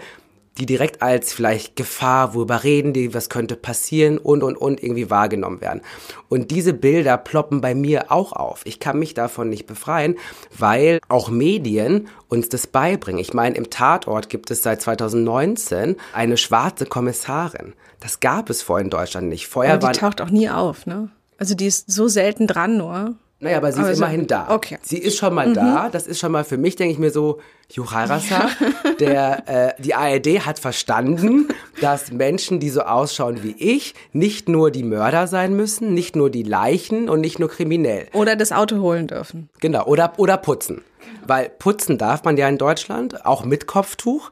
die 0.57 0.65
direkt 0.65 1.01
als 1.01 1.33
vielleicht 1.33 1.75
Gefahr, 1.75 2.33
worüber 2.33 2.63
reden 2.63 2.94
die, 2.94 3.13
was 3.13 3.30
könnte 3.30 3.56
passieren 3.56 4.18
und 4.18 4.44
und 4.44 4.57
und 4.57 4.83
irgendwie 4.83 5.09
wahrgenommen 5.09 5.62
werden. 5.62 5.81
Und 6.30 6.51
diese 6.51 6.74
Bilder 6.74 7.18
ploppen 7.18 7.62
bei 7.62 7.74
mir 7.74 8.12
auch 8.12 8.33
auf. 8.33 8.62
Ich 8.65 8.80
kann 8.80 9.00
mich 9.00 9.13
davon 9.13 9.50
nicht 9.50 9.65
befreien, 9.65 10.18
weil 10.57 11.00
auch 11.07 11.30
Medien 11.30 12.07
uns 12.27 12.50
das 12.50 12.68
beibringen. 12.68 13.21
Ich 13.21 13.33
meine, 13.33 13.56
im 13.56 13.69
Tatort 13.69 14.30
gibt 14.30 14.51
es 14.51 14.62
seit 14.62 14.81
2019 14.81 15.95
eine 16.13 16.38
schwarze 16.38 16.86
Kommissarin. 16.86 17.74
Das 18.00 18.19
gab 18.19 18.50
es 18.50 18.62
vorher 18.62 18.83
in 18.83 18.89
Deutschland 18.89 19.30
nicht. 19.30 19.47
Vorher 19.47 19.75
Aber 19.75 19.92
die 19.92 20.00
taucht 20.00 20.21
auch 20.21 20.30
nie 20.30 20.50
auf, 20.50 20.86
ne? 20.86 21.09
Also 21.38 21.56
die 21.56 21.68
ist 21.68 21.89
so 21.89 22.07
selten 22.07 22.45
dran 22.45 22.77
nur. 22.77 23.15
Naja, 23.42 23.58
aber 23.58 23.72
sie 23.72 23.80
aber 23.80 23.90
ist 23.90 23.98
so, 23.98 24.04
immerhin 24.04 24.28
da. 24.28 24.50
Okay. 24.50 24.78
Sie 24.84 25.00
ist 25.00 25.18
schon 25.18 25.34
mal 25.34 25.50
mhm. 25.50 25.56
da. 25.56 25.90
Das 25.92 26.06
ist 26.06 26.20
schon 26.20 26.32
mal 26.32 26.44
für 26.44 26.58
mich, 26.58 26.76
denke 26.76 26.94
ich 26.94 27.00
mir 27.00 27.10
so, 27.10 27.40
Juharasa, 27.72 28.50
ja. 28.60 28.92
der, 29.00 29.78
äh, 29.78 29.82
die 29.82 29.96
ARD 29.96 30.46
hat 30.46 30.60
verstanden, 30.60 31.48
dass 31.82 32.12
Menschen, 32.12 32.60
die 32.60 32.70
so 32.70 32.82
ausschauen 32.82 33.42
wie 33.42 33.56
ich, 33.58 33.96
nicht 34.14 34.48
nur 34.48 34.70
die 34.70 34.84
Mörder 34.84 35.26
sein 35.26 35.56
müssen, 35.56 35.94
nicht 35.96 36.16
nur 36.16 36.30
die 36.30 36.44
Leichen 36.44 37.10
und 37.10 37.20
nicht 37.20 37.40
nur 37.40 37.50
kriminell. 37.50 38.08
Oder 38.14 38.36
das 38.36 38.52
Auto 38.52 38.80
holen 38.80 39.08
dürfen. 39.08 39.50
Genau, 39.60 39.86
oder, 39.86 40.14
oder 40.18 40.38
putzen. 40.38 40.84
Weil 41.26 41.50
putzen 41.50 41.98
darf 41.98 42.24
man 42.24 42.38
ja 42.38 42.48
in 42.48 42.60
Deutschland, 42.60 43.26
auch 43.26 43.44
mit 43.44 43.66
Kopftuch. 43.66 44.30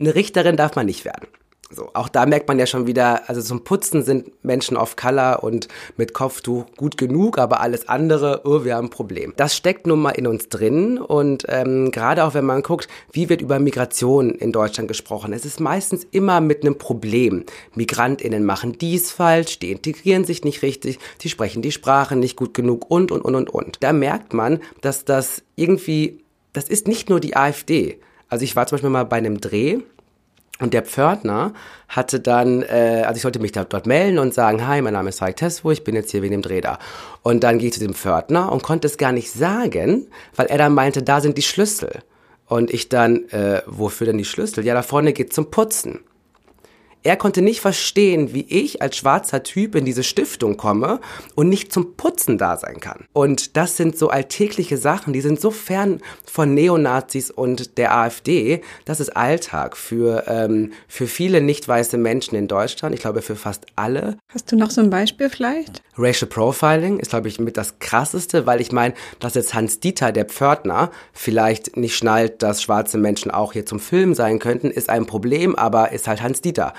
Eine 0.00 0.14
Richterin 0.14 0.56
darf 0.56 0.74
man 0.74 0.86
nicht 0.86 1.04
werden. 1.04 1.28
So, 1.70 1.90
auch 1.92 2.08
da 2.08 2.24
merkt 2.24 2.48
man 2.48 2.58
ja 2.58 2.66
schon 2.66 2.86
wieder, 2.86 3.28
also 3.28 3.42
zum 3.42 3.62
Putzen 3.62 4.02
sind 4.02 4.42
Menschen 4.42 4.78
of 4.78 4.96
Color 4.96 5.42
und 5.42 5.68
mit 5.98 6.14
Kopftuch 6.14 6.64
gut 6.78 6.96
genug, 6.96 7.36
aber 7.36 7.60
alles 7.60 7.90
andere, 7.90 8.40
oh, 8.44 8.64
wir 8.64 8.76
haben 8.76 8.86
ein 8.86 8.90
Problem. 8.90 9.34
Das 9.36 9.54
steckt 9.54 9.86
nun 9.86 10.00
mal 10.00 10.12
in 10.12 10.26
uns 10.26 10.48
drin 10.48 10.96
und 10.96 11.44
ähm, 11.48 11.90
gerade 11.90 12.24
auch 12.24 12.32
wenn 12.32 12.46
man 12.46 12.62
guckt, 12.62 12.88
wie 13.12 13.28
wird 13.28 13.42
über 13.42 13.58
Migration 13.58 14.30
in 14.30 14.50
Deutschland 14.50 14.88
gesprochen, 14.88 15.34
es 15.34 15.44
ist 15.44 15.60
meistens 15.60 16.06
immer 16.10 16.40
mit 16.40 16.64
einem 16.64 16.78
Problem. 16.78 17.44
MigrantInnen 17.74 18.46
machen 18.46 18.78
dies 18.78 19.12
falsch, 19.12 19.58
die 19.58 19.72
integrieren 19.72 20.24
sich 20.24 20.44
nicht 20.44 20.62
richtig, 20.62 20.98
die 21.20 21.28
sprechen 21.28 21.60
die 21.60 21.72
Sprache 21.72 22.16
nicht 22.16 22.36
gut 22.36 22.54
genug 22.54 22.90
und, 22.90 23.12
und, 23.12 23.20
und, 23.20 23.34
und, 23.34 23.50
und. 23.50 23.76
Da 23.80 23.92
merkt 23.92 24.32
man, 24.32 24.60
dass 24.80 25.04
das 25.04 25.42
irgendwie, 25.54 26.24
das 26.54 26.70
ist 26.70 26.88
nicht 26.88 27.10
nur 27.10 27.20
die 27.20 27.36
AfD. 27.36 28.00
Also 28.30 28.44
ich 28.44 28.56
war 28.56 28.66
zum 28.66 28.76
Beispiel 28.76 28.90
mal 28.90 29.04
bei 29.04 29.16
einem 29.16 29.38
Dreh 29.38 29.80
und 30.60 30.74
der 30.74 30.82
Pförtner 30.82 31.52
hatte 31.88 32.20
dann, 32.20 32.62
äh, 32.62 33.04
also 33.06 33.16
ich 33.16 33.22
sollte 33.22 33.38
mich 33.38 33.52
da, 33.52 33.64
dort 33.64 33.86
melden 33.86 34.18
und 34.18 34.34
sagen, 34.34 34.66
hi, 34.66 34.82
mein 34.82 34.92
Name 34.92 35.10
ist 35.10 35.20
Falk 35.20 35.36
Teswo, 35.36 35.70
ich 35.70 35.84
bin 35.84 35.94
jetzt 35.94 36.10
hier 36.10 36.22
wegen 36.22 36.32
dem 36.32 36.42
Dreh 36.42 36.60
da. 36.60 36.78
Und 37.22 37.44
dann 37.44 37.58
gehe 37.58 37.68
ich 37.68 37.74
zu 37.74 37.80
dem 37.80 37.94
Pförtner 37.94 38.50
und 38.50 38.62
konnte 38.62 38.88
es 38.88 38.98
gar 38.98 39.12
nicht 39.12 39.30
sagen, 39.30 40.08
weil 40.34 40.46
er 40.46 40.58
dann 40.58 40.74
meinte, 40.74 41.02
da 41.02 41.20
sind 41.20 41.38
die 41.38 41.42
Schlüssel. 41.42 42.02
Und 42.46 42.72
ich 42.72 42.88
dann, 42.88 43.28
äh, 43.28 43.62
wofür 43.66 44.06
denn 44.06 44.18
die 44.18 44.24
Schlüssel? 44.24 44.64
Ja, 44.64 44.74
da 44.74 44.82
vorne 44.82 45.12
geht 45.12 45.32
zum 45.32 45.50
Putzen. 45.50 46.00
Er 47.04 47.16
konnte 47.16 47.42
nicht 47.42 47.60
verstehen, 47.60 48.34
wie 48.34 48.46
ich 48.48 48.82
als 48.82 48.96
schwarzer 48.96 49.42
Typ 49.42 49.74
in 49.74 49.84
diese 49.84 50.02
Stiftung 50.02 50.56
komme 50.56 51.00
und 51.36 51.48
nicht 51.48 51.72
zum 51.72 51.94
Putzen 51.94 52.38
da 52.38 52.56
sein 52.56 52.80
kann. 52.80 53.04
Und 53.12 53.56
das 53.56 53.76
sind 53.76 53.96
so 53.96 54.08
alltägliche 54.08 54.76
Sachen, 54.76 55.12
die 55.12 55.20
sind 55.20 55.40
so 55.40 55.50
fern 55.50 56.00
von 56.24 56.54
Neonazis 56.54 57.30
und 57.30 57.78
der 57.78 57.96
AfD. 57.96 58.62
Das 58.84 59.00
ist 59.00 59.16
Alltag 59.16 59.76
für, 59.76 60.24
ähm, 60.26 60.72
für 60.88 61.06
viele 61.06 61.40
nicht 61.40 61.68
weiße 61.68 61.98
Menschen 61.98 62.34
in 62.34 62.48
Deutschland. 62.48 62.94
Ich 62.94 63.00
glaube, 63.00 63.22
für 63.22 63.36
fast 63.36 63.66
alle. 63.76 64.16
Hast 64.32 64.50
du 64.50 64.56
noch 64.56 64.70
so 64.70 64.80
ein 64.80 64.90
Beispiel 64.90 65.30
vielleicht? 65.30 65.82
Racial 65.96 66.28
Profiling 66.28 66.98
ist, 66.98 67.10
glaube 67.10 67.28
ich, 67.28 67.38
mit 67.38 67.56
das 67.56 67.78
krasseste, 67.78 68.46
weil 68.46 68.60
ich 68.60 68.72
meine, 68.72 68.94
dass 69.20 69.34
jetzt 69.34 69.54
Hans 69.54 69.80
Dieter, 69.80 70.12
der 70.12 70.24
Pförtner, 70.24 70.90
vielleicht 71.12 71.76
nicht 71.76 71.96
schnallt, 71.96 72.42
dass 72.42 72.62
schwarze 72.62 72.98
Menschen 72.98 73.30
auch 73.30 73.52
hier 73.52 73.66
zum 73.66 73.80
Film 73.80 74.14
sein 74.14 74.38
könnten, 74.38 74.70
ist 74.70 74.90
ein 74.90 75.06
Problem, 75.06 75.54
aber 75.56 75.92
ist 75.92 76.08
halt 76.08 76.22
Hans 76.22 76.40
Dieter. 76.40 76.74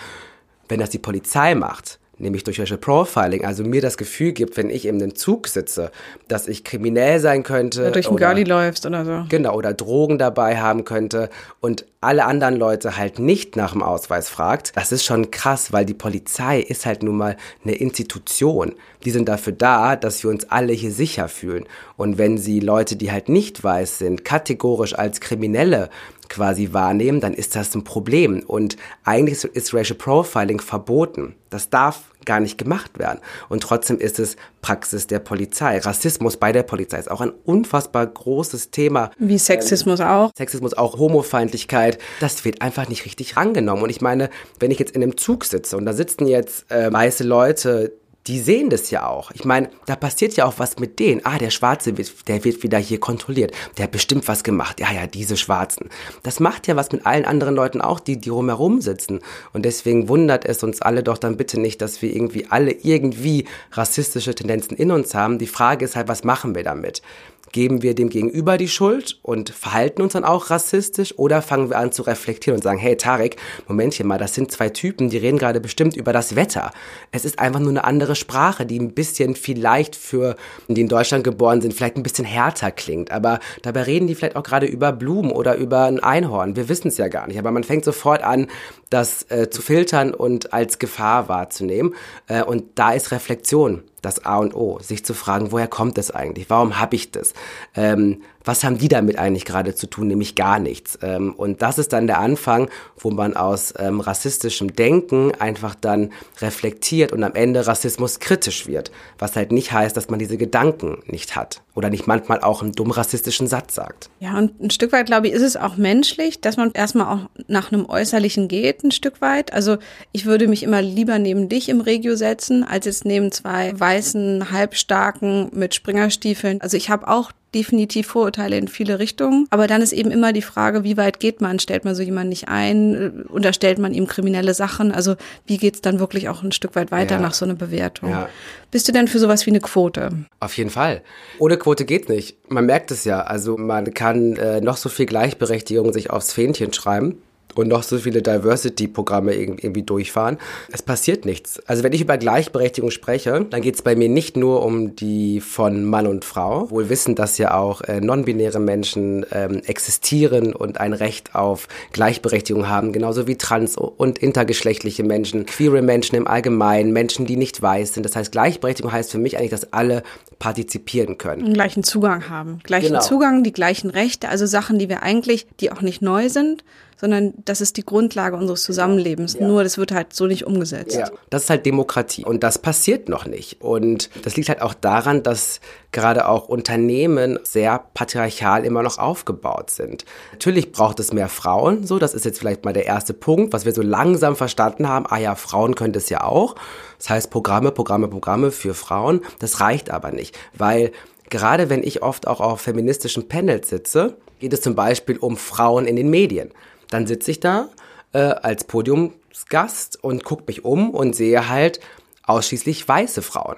Wenn 0.69 0.79
das 0.79 0.89
die 0.89 0.99
Polizei 0.99 1.55
macht, 1.55 1.99
nämlich 2.19 2.43
durch 2.43 2.59
Racial 2.59 2.77
Profiling, 2.77 3.45
also 3.45 3.63
mir 3.63 3.81
das 3.81 3.97
Gefühl 3.97 4.33
gibt, 4.33 4.57
wenn 4.57 4.69
ich 4.69 4.85
in 4.85 5.01
einem 5.01 5.15
Zug 5.15 5.47
sitze, 5.47 5.91
dass 6.27 6.47
ich 6.47 6.63
kriminell 6.63 7.19
sein 7.19 7.43
könnte. 7.43 7.81
Oder 7.81 7.91
durch 7.91 8.07
einen 8.07 8.17
Girlie 8.17 8.43
läufst 8.43 8.85
oder 8.85 9.05
so. 9.05 9.25
Genau, 9.29 9.55
oder 9.55 9.73
Drogen 9.73 10.17
dabei 10.17 10.59
haben 10.59 10.85
könnte 10.85 11.29
und 11.59 11.85
alle 12.01 12.25
anderen 12.25 12.55
Leute 12.55 12.97
halt 12.97 13.19
nicht 13.19 13.55
nach 13.55 13.73
dem 13.73 13.83
Ausweis 13.83 14.29
fragt, 14.29 14.75
das 14.75 14.91
ist 14.91 15.03
schon 15.03 15.31
krass, 15.31 15.73
weil 15.73 15.85
die 15.85 15.93
Polizei 15.93 16.59
ist 16.59 16.85
halt 16.85 17.03
nun 17.03 17.17
mal 17.17 17.35
eine 17.63 17.75
Institution. 17.75 18.75
Die 19.03 19.11
sind 19.11 19.27
dafür 19.27 19.53
da, 19.53 19.95
dass 19.95 20.23
wir 20.23 20.29
uns 20.29 20.49
alle 20.49 20.73
hier 20.73 20.91
sicher 20.91 21.27
fühlen. 21.27 21.65
Und 21.97 22.17
wenn 22.17 22.37
sie 22.37 22.59
Leute, 22.59 22.95
die 22.95 23.11
halt 23.11 23.27
nicht 23.27 23.63
weiß 23.63 23.97
sind, 23.97 24.23
kategorisch 24.23 24.93
als 24.93 25.19
Kriminelle 25.19 25.89
quasi 26.29 26.69
wahrnehmen, 26.71 27.19
dann 27.19 27.33
ist 27.33 27.55
das 27.55 27.75
ein 27.75 27.83
Problem. 27.83 28.43
Und 28.45 28.77
eigentlich 29.03 29.43
ist 29.43 29.73
Racial 29.73 29.97
Profiling 29.97 30.61
verboten. 30.61 31.35
Das 31.49 31.69
darf 31.69 32.03
gar 32.25 32.39
nicht 32.39 32.57
gemacht 32.57 32.99
werden. 32.99 33.19
Und 33.49 33.63
trotzdem 33.63 33.97
ist 33.97 34.19
es 34.19 34.35
Praxis 34.61 35.07
der 35.07 35.19
Polizei. 35.19 35.79
Rassismus 35.79 36.37
bei 36.37 36.51
der 36.51 36.63
Polizei 36.63 36.99
ist 36.99 37.09
auch 37.09 37.21
ein 37.21 37.31
unfassbar 37.43 38.05
großes 38.05 38.69
Thema. 38.71 39.11
Wie 39.17 39.37
Sexismus 39.37 39.99
ähm, 39.99 40.07
auch. 40.07 40.31
Sexismus 40.37 40.75
auch, 40.75 40.99
Homofeindlichkeit. 40.99 41.97
Das 42.19 42.45
wird 42.45 42.61
einfach 42.61 42.87
nicht 42.87 43.05
richtig 43.05 43.35
rangenommen. 43.35 43.83
Und 43.83 43.89
ich 43.89 44.01
meine, 44.01 44.29
wenn 44.59 44.69
ich 44.69 44.79
jetzt 44.79 44.95
in 44.95 45.01
einem 45.01 45.17
Zug 45.17 45.45
sitze 45.45 45.75
und 45.75 45.85
da 45.85 45.93
sitzen 45.93 46.27
jetzt 46.27 46.71
äh, 46.71 46.93
weiße 46.93 47.23
Leute, 47.23 47.93
die 48.29 48.39
sehen 48.39 48.69
das 48.69 48.91
ja 48.91 49.07
auch. 49.07 49.31
Ich 49.31 49.43
meine, 49.43 49.71
da 49.87 49.95
passiert 49.95 50.35
ja 50.35 50.45
auch 50.45 50.53
was 50.57 50.77
mit 50.77 50.99
denen. 50.99 51.25
Ah, 51.25 51.39
der 51.39 51.49
Schwarze, 51.49 51.97
wird, 51.97 52.27
der 52.27 52.43
wird 52.45 52.61
wieder 52.61 52.77
hier 52.77 52.99
kontrolliert. 52.99 53.51
Der 53.75 53.85
hat 53.85 53.91
bestimmt 53.91 54.27
was 54.27 54.43
gemacht. 54.43 54.79
Ja, 54.79 54.91
ja, 54.91 55.07
diese 55.07 55.35
Schwarzen. 55.35 55.89
Das 56.21 56.39
macht 56.39 56.67
ja 56.67 56.75
was 56.75 56.91
mit 56.91 57.07
allen 57.07 57.25
anderen 57.25 57.55
Leuten 57.55 57.81
auch, 57.81 57.99
die, 57.99 58.19
die 58.19 58.29
rumherum 58.29 58.81
sitzen. 58.81 59.21
Und 59.51 59.65
deswegen 59.65 60.09
wundert 60.09 60.45
es 60.45 60.61
uns 60.61 60.79
alle 60.79 61.01
doch 61.01 61.17
dann 61.17 61.37
bitte 61.37 61.59
nicht, 61.59 61.81
dass 61.81 62.03
wir 62.03 62.13
irgendwie 62.15 62.45
alle 62.51 62.71
irgendwie 62.71 63.45
rassistische 63.71 64.35
Tendenzen 64.35 64.77
in 64.77 64.91
uns 64.91 65.15
haben. 65.15 65.39
Die 65.39 65.47
Frage 65.47 65.85
ist 65.85 65.95
halt, 65.95 66.07
was 66.07 66.23
machen 66.23 66.53
wir 66.53 66.63
damit? 66.63 67.01
Geben 67.51 67.81
wir 67.81 67.95
dem 67.95 68.09
Gegenüber 68.09 68.57
die 68.57 68.67
Schuld 68.67 69.19
und 69.21 69.49
verhalten 69.49 70.01
uns 70.01 70.13
dann 70.13 70.23
auch 70.23 70.49
rassistisch 70.49 71.17
oder 71.17 71.41
fangen 71.41 71.69
wir 71.69 71.77
an 71.77 71.91
zu 71.91 72.03
reflektieren 72.03 72.57
und 72.57 72.63
sagen, 72.63 72.79
hey 72.79 72.95
Tarek, 72.95 73.37
Momentchen 73.67 74.07
mal, 74.07 74.17
das 74.17 74.35
sind 74.35 74.51
zwei 74.51 74.69
Typen, 74.69 75.09
die 75.09 75.17
reden 75.17 75.37
gerade 75.37 75.59
bestimmt 75.59 75.95
über 75.95 76.13
das 76.13 76.35
Wetter. 76.35 76.71
Es 77.11 77.25
ist 77.25 77.39
einfach 77.39 77.59
nur 77.59 77.69
eine 77.69 77.83
andere 77.83 78.15
Sprache, 78.15 78.65
die 78.65 78.79
ein 78.79 78.93
bisschen 78.93 79.35
vielleicht 79.35 79.95
für 79.95 80.35
die 80.67 80.81
in 80.81 80.87
Deutschland 80.87 81.23
geboren 81.23 81.61
sind, 81.61 81.73
vielleicht 81.73 81.97
ein 81.97 82.03
bisschen 82.03 82.25
härter 82.25 82.71
klingt, 82.71 83.11
aber 83.11 83.39
dabei 83.61 83.83
reden 83.83 84.07
die 84.07 84.15
vielleicht 84.15 84.35
auch 84.35 84.43
gerade 84.43 84.65
über 84.65 84.91
Blumen 84.91 85.31
oder 85.31 85.55
über 85.55 85.85
ein 85.85 85.99
Einhorn. 85.99 86.55
Wir 86.55 86.69
wissen 86.69 86.89
es 86.89 86.97
ja 86.97 87.07
gar 87.07 87.27
nicht, 87.27 87.39
aber 87.39 87.51
man 87.51 87.63
fängt 87.63 87.85
sofort 87.85 88.23
an, 88.23 88.47
das 88.89 89.23
äh, 89.29 89.49
zu 89.49 89.61
filtern 89.61 90.13
und 90.13 90.53
als 90.53 90.79
Gefahr 90.79 91.29
wahrzunehmen. 91.29 91.95
Äh, 92.27 92.43
und 92.43 92.63
da 92.75 92.91
ist 92.91 93.11
Reflexion 93.11 93.83
das 94.01 94.25
A 94.25 94.37
und 94.37 94.55
O, 94.55 94.79
sich 94.79 95.05
zu 95.05 95.13
fragen, 95.13 95.51
woher 95.51 95.67
kommt 95.67 95.97
das 95.97 96.11
eigentlich? 96.11 96.49
Warum 96.49 96.79
habe 96.79 96.95
ich 96.95 97.11
das? 97.11 97.33
Ähm, 97.75 98.21
was 98.43 98.63
haben 98.63 98.77
die 98.77 98.87
damit 98.87 99.19
eigentlich 99.19 99.45
gerade 99.45 99.75
zu 99.75 99.87
tun? 99.87 100.07
Nämlich 100.07 100.35
gar 100.35 100.59
nichts. 100.59 100.97
Ähm, 101.01 101.33
und 101.35 101.61
das 101.61 101.77
ist 101.77 101.93
dann 101.93 102.07
der 102.07 102.19
Anfang, 102.19 102.69
wo 102.97 103.11
man 103.11 103.35
aus 103.35 103.73
ähm, 103.77 103.99
rassistischem 103.99 104.75
Denken 104.75 105.33
einfach 105.39 105.75
dann 105.75 106.11
reflektiert 106.41 107.11
und 107.11 107.23
am 107.23 107.35
Ende 107.35 107.67
Rassismus 107.67 108.19
kritisch 108.19 108.65
wird. 108.65 108.91
Was 109.17 109.35
halt 109.35 109.51
nicht 109.51 109.71
heißt, 109.71 109.95
dass 109.95 110.09
man 110.09 110.19
diese 110.19 110.37
Gedanken 110.37 111.03
nicht 111.05 111.35
hat 111.35 111.61
oder 111.75 111.89
nicht 111.89 112.07
manchmal 112.07 112.41
auch 112.41 112.61
einen 112.61 112.71
dumm 112.71 112.91
rassistischen 112.91 113.47
Satz 113.47 113.75
sagt. 113.75 114.09
Ja, 114.19 114.37
und 114.37 114.59
ein 114.59 114.69
Stück 114.69 114.91
weit, 114.91 115.05
glaube 115.05 115.27
ich, 115.27 115.33
ist 115.33 115.41
es 115.41 115.55
auch 115.55 115.77
menschlich, 115.77 116.41
dass 116.41 116.57
man 116.57 116.71
erstmal 116.71 117.07
auch 117.07 117.29
nach 117.47 117.71
einem 117.71 117.85
Äußerlichen 117.85 118.47
geht, 118.47 118.83
ein 118.83 118.91
Stück 118.91 119.21
weit. 119.21 119.53
Also 119.53 119.77
ich 120.11 120.25
würde 120.25 120.47
mich 120.47 120.63
immer 120.63 120.81
lieber 120.81 121.19
neben 121.19 121.49
dich 121.49 121.69
im 121.69 121.81
Regio 121.81 122.15
setzen, 122.15 122.63
als 122.63 122.85
jetzt 122.85 123.05
neben 123.05 123.31
zwei 123.31 123.79
weißen, 123.89 124.51
halbstarken 124.51 125.49
mit 125.53 125.73
Springerstiefeln. 125.73 126.61
Also 126.61 126.77
ich 126.77 126.89
habe 126.89 127.07
auch 127.07 127.31
definitiv 127.55 128.05
Vorurteile 128.05 128.57
in 128.57 128.67
viele 128.67 128.99
Richtungen. 128.99 129.47
Aber 129.49 129.65
dann 129.65 129.81
ist 129.81 129.91
eben 129.91 130.11
immer 130.11 130.33
die 130.33 130.43
Frage, 130.43 130.83
wie 130.83 130.97
weit 130.97 131.19
geht 131.19 131.41
man? 131.41 131.57
Stellt 131.57 131.83
man 131.83 131.95
so 131.95 132.03
jemanden 132.03 132.29
nicht 132.29 132.47
ein? 132.47 133.23
Unterstellt 133.23 133.79
man 133.79 133.93
ihm 133.93 134.05
kriminelle 134.05 134.53
Sachen? 134.53 134.91
Also 134.91 135.15
wie 135.47 135.57
geht's 135.57 135.81
dann 135.81 135.99
wirklich 135.99 136.29
auch 136.29 136.43
ein 136.43 136.51
Stück 136.51 136.75
weit 136.75 136.91
weiter 136.91 137.15
ja. 137.15 137.21
nach 137.21 137.33
so 137.33 137.45
einer 137.45 137.55
Bewertung? 137.55 138.11
Ja. 138.11 138.29
Bist 138.69 138.87
du 138.87 138.91
denn 138.91 139.07
für 139.07 139.17
sowas 139.17 139.47
wie 139.47 139.51
eine 139.51 139.61
Quote? 139.61 140.11
Auf 140.39 140.55
jeden 140.57 140.69
Fall. 140.69 141.01
Ohne 141.39 141.57
Quote 141.57 141.85
geht's 141.85 142.07
nicht. 142.07 142.37
Man 142.49 142.67
merkt 142.67 142.91
es 142.91 143.03
ja. 143.03 143.21
Also 143.21 143.57
man 143.57 143.95
kann 143.95 144.35
äh, 144.35 144.61
noch 144.61 144.77
so 144.77 144.89
viel 144.89 145.07
Gleichberechtigung 145.07 145.91
sich 145.91 146.11
aufs 146.11 146.31
Fähnchen 146.31 146.71
schreiben 146.71 147.17
und 147.59 147.67
noch 147.67 147.83
so 147.83 147.97
viele 147.97 148.21
Diversity-Programme 148.21 149.33
irgendwie 149.35 149.83
durchfahren. 149.83 150.37
Es 150.71 150.81
passiert 150.81 151.25
nichts. 151.25 151.59
Also 151.67 151.83
wenn 151.83 151.93
ich 151.93 152.01
über 152.01 152.17
Gleichberechtigung 152.17 152.91
spreche, 152.91 153.45
dann 153.49 153.61
geht 153.61 153.75
es 153.75 153.81
bei 153.81 153.95
mir 153.95 154.09
nicht 154.09 154.37
nur 154.37 154.65
um 154.65 154.95
die 154.95 155.41
von 155.41 155.85
Mann 155.85 156.07
und 156.07 156.25
Frau, 156.25 156.69
wohl 156.71 156.89
wissen, 156.89 157.15
dass 157.15 157.37
ja 157.37 157.55
auch 157.57 157.81
äh, 157.81 158.01
non-binäre 158.01 158.59
Menschen 158.59 159.25
ähm, 159.31 159.61
existieren 159.65 160.53
und 160.53 160.79
ein 160.79 160.93
Recht 160.93 161.35
auf 161.35 161.67
Gleichberechtigung 161.91 162.67
haben, 162.67 162.93
genauso 162.93 163.27
wie 163.27 163.37
trans- 163.37 163.77
und 163.77 164.19
intergeschlechtliche 164.19 165.03
Menschen, 165.03 165.45
queere 165.45 165.81
Menschen 165.81 166.15
im 166.15 166.27
Allgemeinen, 166.27 166.91
Menschen, 166.91 167.25
die 167.25 167.37
nicht 167.37 167.61
weiß 167.61 167.93
sind. 167.93 168.03
Das 168.03 168.15
heißt, 168.15 168.31
Gleichberechtigung 168.31 168.91
heißt 168.91 169.11
für 169.11 169.17
mich 169.17 169.37
eigentlich, 169.37 169.51
dass 169.51 169.73
alle 169.73 170.03
partizipieren 170.39 171.17
können. 171.17 171.43
Den 171.43 171.53
gleichen 171.53 171.83
Zugang 171.83 172.29
haben. 172.29 172.59
Gleichen 172.63 172.87
genau. 172.87 173.01
Zugang, 173.01 173.43
die 173.43 173.51
gleichen 173.51 173.89
Rechte, 173.89 174.29
also 174.29 174.45
Sachen, 174.45 174.79
die 174.79 174.89
wir 174.89 175.03
eigentlich, 175.03 175.45
die 175.59 175.71
auch 175.71 175.81
nicht 175.81 176.01
neu 176.01 176.29
sind, 176.29 176.63
sondern 176.99 177.33
das 177.45 177.61
ist 177.61 177.77
die 177.77 177.85
Grundlage 177.85 178.35
unseres 178.35 178.63
Zusammenlebens. 178.63 179.35
Ja. 179.35 179.47
Nur 179.47 179.63
das 179.63 179.77
wird 179.77 179.93
halt 179.93 180.13
so 180.13 180.25
nicht 180.25 180.45
umgesetzt. 180.45 180.95
Ja. 180.95 181.09
Das 181.29 181.43
ist 181.43 181.49
halt 181.49 181.65
Demokratie 181.65 182.25
und 182.25 182.43
das 182.43 182.59
passiert 182.59 183.07
noch 183.07 183.25
nicht. 183.25 183.61
Und 183.61 184.09
das 184.23 184.35
liegt 184.35 184.49
halt 184.49 184.61
auch 184.61 184.73
daran, 184.73 185.23
dass 185.23 185.61
gerade 185.93 186.27
auch 186.27 186.49
Unternehmen 186.49 187.39
sehr 187.43 187.83
patriarchal 187.93 188.65
immer 188.65 188.83
noch 188.83 188.97
aufgebaut 188.97 189.69
sind. 189.71 190.03
Natürlich 190.33 190.73
braucht 190.73 190.99
es 190.99 191.13
mehr 191.13 191.29
Frauen, 191.29 191.87
so, 191.87 191.99
das 191.99 192.13
ist 192.13 192.25
jetzt 192.25 192.39
vielleicht 192.39 192.65
mal 192.65 192.73
der 192.73 192.85
erste 192.85 193.13
Punkt, 193.13 193.53
was 193.53 193.65
wir 193.65 193.73
so 193.73 193.81
langsam 193.81 194.35
verstanden 194.35 194.89
haben. 194.89 195.05
Ah 195.07 195.17
ja, 195.17 195.35
Frauen 195.35 195.75
können 195.75 195.93
das 195.93 196.09
ja 196.09 196.23
auch. 196.23 196.55
Das 196.97 197.09
heißt 197.09 197.31
Programme, 197.31 197.71
Programme, 197.71 198.09
Programme 198.09 198.51
für 198.51 198.73
Frauen. 198.73 199.21
Das 199.39 199.61
reicht 199.61 199.89
aber 199.89 200.11
nicht, 200.11 200.28
weil 200.53 200.91
gerade 201.29 201.69
wenn 201.69 201.83
ich 201.83 202.01
oft 202.01 202.27
auch 202.27 202.41
auf 202.41 202.61
feministischen 202.61 203.27
Panels 203.27 203.69
sitze, 203.69 204.17
geht 204.39 204.53
es 204.53 204.61
zum 204.61 204.75
Beispiel 204.75 205.17
um 205.17 205.37
Frauen 205.37 205.85
in 205.85 205.95
den 205.95 206.09
Medien. 206.09 206.51
Dann 206.89 207.07
sitze 207.07 207.31
ich 207.31 207.39
da 207.39 207.69
äh, 208.13 208.19
als 208.19 208.63
Podiumsgast 208.63 210.03
und 210.03 210.23
gucke 210.23 210.43
mich 210.47 210.65
um 210.65 210.91
und 210.91 211.15
sehe 211.15 211.49
halt 211.49 211.79
ausschließlich 212.23 212.87
weiße 212.87 213.21
Frauen. 213.21 213.57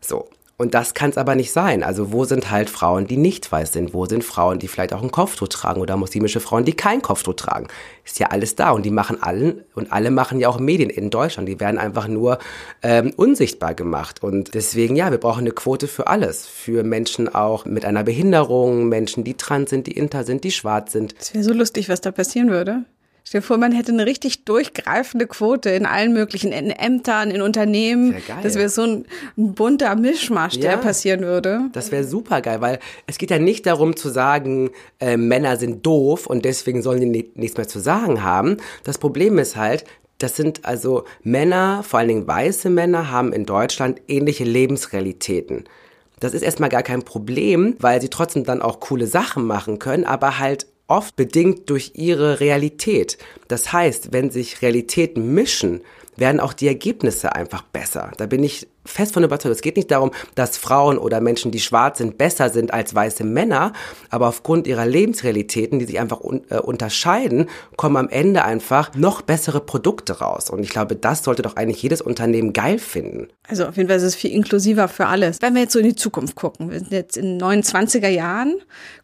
So. 0.00 0.28
Und 0.56 0.74
das 0.74 0.94
kann 0.94 1.10
es 1.10 1.18
aber 1.18 1.34
nicht 1.34 1.50
sein. 1.50 1.82
Also 1.82 2.12
wo 2.12 2.24
sind 2.24 2.50
halt 2.50 2.70
Frauen, 2.70 3.08
die 3.08 3.16
nicht 3.16 3.50
weiß 3.50 3.72
sind? 3.72 3.92
Wo 3.92 4.06
sind 4.06 4.22
Frauen, 4.22 4.60
die 4.60 4.68
vielleicht 4.68 4.92
auch 4.92 5.02
ein 5.02 5.10
Kopftuch 5.10 5.48
tragen 5.48 5.80
oder 5.80 5.96
muslimische 5.96 6.38
Frauen, 6.38 6.64
die 6.64 6.74
kein 6.74 7.02
Kopftuch 7.02 7.34
tragen? 7.34 7.66
Ist 8.04 8.20
ja 8.20 8.28
alles 8.28 8.54
da 8.54 8.70
und 8.70 8.84
die 8.84 8.90
machen 8.90 9.20
allen 9.20 9.64
und 9.74 9.92
alle 9.92 10.12
machen 10.12 10.38
ja 10.38 10.48
auch 10.48 10.60
Medien 10.60 10.90
in 10.90 11.10
Deutschland. 11.10 11.48
Die 11.48 11.58
werden 11.58 11.78
einfach 11.78 12.06
nur 12.06 12.38
ähm, 12.82 13.12
unsichtbar 13.16 13.74
gemacht 13.74 14.22
und 14.22 14.54
deswegen 14.54 14.94
ja, 14.94 15.10
wir 15.10 15.18
brauchen 15.18 15.40
eine 15.40 15.50
Quote 15.50 15.88
für 15.88 16.06
alles, 16.06 16.46
für 16.46 16.84
Menschen 16.84 17.34
auch 17.34 17.64
mit 17.64 17.84
einer 17.84 18.04
Behinderung, 18.04 18.88
Menschen, 18.88 19.24
die 19.24 19.34
trans 19.34 19.70
sind, 19.70 19.88
die 19.88 19.92
inter 19.92 20.22
sind, 20.22 20.44
die 20.44 20.52
schwarz 20.52 20.92
sind. 20.92 21.16
Es 21.18 21.34
wäre 21.34 21.42
so 21.42 21.52
lustig, 21.52 21.88
was 21.88 22.00
da 22.00 22.12
passieren 22.12 22.50
würde. 22.50 22.84
Stell 23.26 23.40
dir 23.40 23.46
vor, 23.46 23.56
man 23.56 23.72
hätte 23.72 23.90
eine 23.90 24.04
richtig 24.04 24.44
durchgreifende 24.44 25.26
Quote 25.26 25.70
in 25.70 25.86
allen 25.86 26.12
möglichen 26.12 26.52
in 26.52 26.70
Ämtern, 26.70 27.30
in 27.30 27.40
Unternehmen. 27.40 28.16
Das 28.42 28.54
wäre 28.54 28.68
so 28.68 28.82
ein, 28.82 29.06
ein, 29.38 29.54
bunter 29.54 29.96
Mischmasch, 29.96 30.60
der 30.60 30.72
ja, 30.72 30.76
passieren 30.76 31.22
würde. 31.22 31.62
Das 31.72 31.90
wäre 31.90 32.04
super 32.04 32.42
geil, 32.42 32.60
weil 32.60 32.80
es 33.06 33.16
geht 33.16 33.30
ja 33.30 33.38
nicht 33.38 33.64
darum 33.64 33.96
zu 33.96 34.10
sagen, 34.10 34.70
äh, 35.00 35.16
Männer 35.16 35.56
sind 35.56 35.86
doof 35.86 36.26
und 36.26 36.44
deswegen 36.44 36.82
sollen 36.82 37.00
die 37.00 37.30
nichts 37.34 37.56
mehr 37.56 37.66
zu 37.66 37.80
sagen 37.80 38.22
haben. 38.22 38.58
Das 38.84 38.98
Problem 38.98 39.38
ist 39.38 39.56
halt, 39.56 39.84
das 40.18 40.36
sind 40.36 40.66
also 40.66 41.04
Männer, 41.22 41.82
vor 41.82 42.00
allen 42.00 42.08
Dingen 42.08 42.26
weiße 42.26 42.68
Männer, 42.68 43.10
haben 43.10 43.32
in 43.32 43.46
Deutschland 43.46 44.02
ähnliche 44.06 44.44
Lebensrealitäten. 44.44 45.64
Das 46.20 46.34
ist 46.34 46.42
erstmal 46.42 46.68
gar 46.68 46.82
kein 46.82 47.02
Problem, 47.02 47.74
weil 47.78 48.02
sie 48.02 48.10
trotzdem 48.10 48.44
dann 48.44 48.62
auch 48.62 48.80
coole 48.80 49.06
Sachen 49.06 49.46
machen 49.46 49.78
können, 49.78 50.04
aber 50.04 50.38
halt 50.38 50.66
oft 50.86 51.16
bedingt 51.16 51.70
durch 51.70 51.92
ihre 51.94 52.40
Realität. 52.40 53.18
Das 53.48 53.72
heißt, 53.72 54.12
wenn 54.12 54.30
sich 54.30 54.62
Realitäten 54.62 55.34
mischen, 55.34 55.82
werden 56.16 56.40
auch 56.40 56.52
die 56.52 56.68
Ergebnisse 56.68 57.34
einfach 57.34 57.62
besser. 57.62 58.12
Da 58.18 58.26
bin 58.26 58.44
ich 58.44 58.68
fest 58.84 59.14
von 59.14 59.24
überzeugt. 59.24 59.54
Es 59.54 59.62
geht 59.62 59.76
nicht 59.76 59.90
darum, 59.90 60.10
dass 60.34 60.56
Frauen 60.56 60.98
oder 60.98 61.20
Menschen, 61.20 61.50
die 61.50 61.60
schwarz 61.60 61.98
sind, 61.98 62.18
besser 62.18 62.50
sind 62.50 62.72
als 62.72 62.94
weiße 62.94 63.24
Männer, 63.24 63.72
aber 64.10 64.28
aufgrund 64.28 64.66
ihrer 64.66 64.86
Lebensrealitäten, 64.86 65.78
die 65.78 65.86
sich 65.86 65.98
einfach 65.98 66.20
un 66.20 66.42
äh, 66.50 66.58
unterscheiden, 66.58 67.48
kommen 67.76 67.96
am 67.96 68.08
Ende 68.08 68.44
einfach 68.44 68.94
noch 68.94 69.22
bessere 69.22 69.60
Produkte 69.60 70.18
raus. 70.18 70.50
Und 70.50 70.62
ich 70.62 70.70
glaube, 70.70 70.96
das 70.96 71.24
sollte 71.24 71.42
doch 71.42 71.56
eigentlich 71.56 71.82
jedes 71.82 72.00
Unternehmen 72.00 72.52
geil 72.52 72.78
finden. 72.78 73.28
Also 73.48 73.66
auf 73.66 73.76
jeden 73.76 73.88
Fall 73.88 73.98
ist 73.98 74.04
es 74.04 74.14
viel 74.14 74.32
inklusiver 74.32 74.88
für 74.88 75.06
alles. 75.06 75.42
Wenn 75.42 75.54
wir 75.54 75.62
jetzt 75.62 75.72
so 75.72 75.78
in 75.78 75.86
die 75.86 75.94
Zukunft 75.94 76.34
gucken, 76.34 76.70
wir 76.70 76.78
sind 76.78 76.92
jetzt 76.92 77.16
in 77.16 77.40
29er 77.40 78.08
Jahren, 78.08 78.54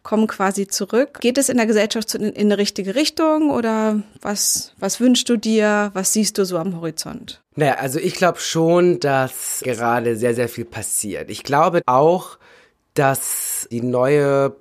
kommen 0.02 0.26
quasi 0.26 0.66
zurück. 0.66 1.18
Geht 1.20 1.38
es 1.38 1.48
in 1.48 1.56
der 1.56 1.66
Gesellschaft 1.66 2.14
in, 2.14 2.22
in 2.22 2.46
eine 2.46 2.58
richtige 2.58 2.94
Richtung 2.94 3.50
oder 3.50 4.02
was, 4.20 4.72
was 4.78 5.00
wünschst 5.00 5.28
du 5.28 5.36
dir? 5.36 5.90
Was 5.94 6.12
siehst 6.12 6.38
du 6.38 6.44
so 6.44 6.58
am 6.58 6.76
Horizont? 6.76 7.42
Naja, 7.56 7.74
also 7.74 7.98
ich 7.98 8.14
glaube 8.14 8.38
schon, 8.38 9.00
dass 9.00 9.60
gerade 9.64 10.16
sehr, 10.16 10.34
sehr 10.34 10.48
viel 10.48 10.64
passiert. 10.64 11.30
Ich 11.30 11.42
glaube 11.42 11.82
auch, 11.86 12.38
dass 12.94 13.66
die 13.70 13.82
neue 13.82 14.54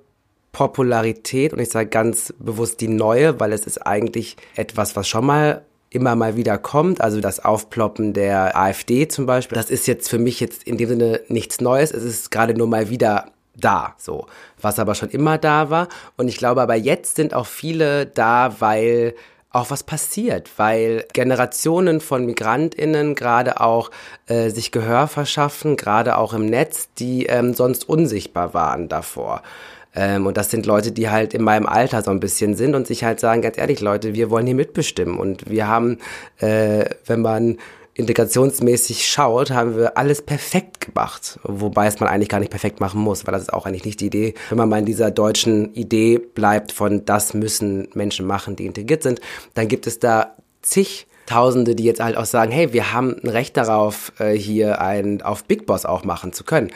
Popularität, 0.52 1.52
und 1.52 1.60
ich 1.60 1.70
sage 1.70 1.88
ganz 1.88 2.34
bewusst 2.38 2.80
die 2.80 2.88
neue, 2.88 3.38
weil 3.38 3.52
es 3.52 3.66
ist 3.66 3.78
eigentlich 3.86 4.36
etwas, 4.56 4.96
was 4.96 5.06
schon 5.06 5.26
mal 5.26 5.64
immer 5.90 6.16
mal 6.16 6.36
wieder 6.36 6.58
kommt, 6.58 7.00
also 7.00 7.20
das 7.20 7.44
Aufploppen 7.44 8.12
der 8.12 8.56
AfD 8.56 9.08
zum 9.08 9.26
Beispiel, 9.26 9.56
das 9.56 9.70
ist 9.70 9.86
jetzt 9.86 10.08
für 10.08 10.18
mich 10.18 10.40
jetzt 10.40 10.62
in 10.64 10.76
dem 10.76 10.88
Sinne 10.88 11.20
nichts 11.28 11.60
Neues, 11.60 11.92
es 11.92 12.04
ist 12.04 12.30
gerade 12.30 12.54
nur 12.54 12.68
mal 12.68 12.90
wieder 12.90 13.32
da, 13.56 13.94
so, 13.98 14.26
was 14.60 14.78
aber 14.78 14.94
schon 14.94 15.10
immer 15.10 15.36
da 15.38 15.70
war. 15.70 15.88
Und 16.16 16.28
ich 16.28 16.38
glaube 16.38 16.62
aber 16.62 16.76
jetzt 16.76 17.16
sind 17.16 17.34
auch 17.34 17.46
viele 17.46 18.06
da, 18.06 18.56
weil 18.60 19.14
auch 19.50 19.70
was 19.70 19.82
passiert, 19.82 20.50
weil 20.58 21.04
Generationen 21.12 22.00
von 22.00 22.24
Migrantinnen 22.24 23.14
gerade 23.14 23.60
auch 23.60 23.90
äh, 24.26 24.50
sich 24.50 24.70
Gehör 24.70 25.08
verschaffen, 25.08 25.76
gerade 25.76 26.16
auch 26.16 26.32
im 26.32 26.46
Netz, 26.46 26.88
die 26.98 27.26
ähm, 27.26 27.54
sonst 27.54 27.88
unsichtbar 27.88 28.54
waren 28.54 28.88
davor. 28.88 29.42
Ähm, 29.94 30.26
und 30.26 30.36
das 30.36 30.50
sind 30.50 30.66
Leute, 30.66 30.92
die 30.92 31.10
halt 31.10 31.34
in 31.34 31.42
meinem 31.42 31.66
Alter 31.66 32.02
so 32.02 32.12
ein 32.12 32.20
bisschen 32.20 32.54
sind 32.54 32.74
und 32.74 32.86
sich 32.86 33.02
halt 33.02 33.18
sagen, 33.18 33.42
ganz 33.42 33.58
ehrlich, 33.58 33.80
Leute, 33.80 34.14
wir 34.14 34.30
wollen 34.30 34.46
hier 34.46 34.54
mitbestimmen. 34.54 35.18
Und 35.18 35.50
wir 35.50 35.66
haben, 35.66 35.98
äh, 36.38 36.84
wenn 37.06 37.20
man 37.20 37.58
integrationsmäßig 38.00 39.06
schaut, 39.06 39.50
haben 39.50 39.76
wir 39.76 39.96
alles 39.96 40.22
perfekt 40.22 40.80
gemacht. 40.80 41.38
Wobei 41.42 41.86
es 41.86 42.00
man 42.00 42.08
eigentlich 42.08 42.28
gar 42.28 42.40
nicht 42.40 42.50
perfekt 42.50 42.80
machen 42.80 43.00
muss, 43.00 43.26
weil 43.26 43.32
das 43.32 43.42
ist 43.42 43.52
auch 43.52 43.66
eigentlich 43.66 43.84
nicht 43.84 44.00
die 44.00 44.06
Idee. 44.06 44.34
Wenn 44.48 44.58
man 44.58 44.68
mal 44.68 44.78
in 44.80 44.86
dieser 44.86 45.10
deutschen 45.10 45.72
Idee 45.74 46.18
bleibt 46.18 46.72
von, 46.72 47.04
das 47.04 47.34
müssen 47.34 47.88
Menschen 47.94 48.26
machen, 48.26 48.56
die 48.56 48.66
integriert 48.66 49.02
sind, 49.02 49.20
dann 49.54 49.68
gibt 49.68 49.86
es 49.86 49.98
da 49.98 50.34
zig 50.62 51.06
Tausende, 51.30 51.76
die 51.76 51.84
jetzt 51.84 52.00
halt 52.00 52.16
auch 52.16 52.24
sagen, 52.24 52.50
hey, 52.50 52.72
wir 52.72 52.92
haben 52.92 53.14
ein 53.22 53.28
Recht 53.28 53.56
darauf, 53.56 54.10
äh, 54.18 54.32
hier 54.32 54.80
ein 54.80 55.22
auf 55.22 55.44
Big 55.44 55.64
Boss 55.64 55.86
auch 55.86 56.02
machen 56.02 56.32
zu 56.32 56.42
können. 56.42 56.72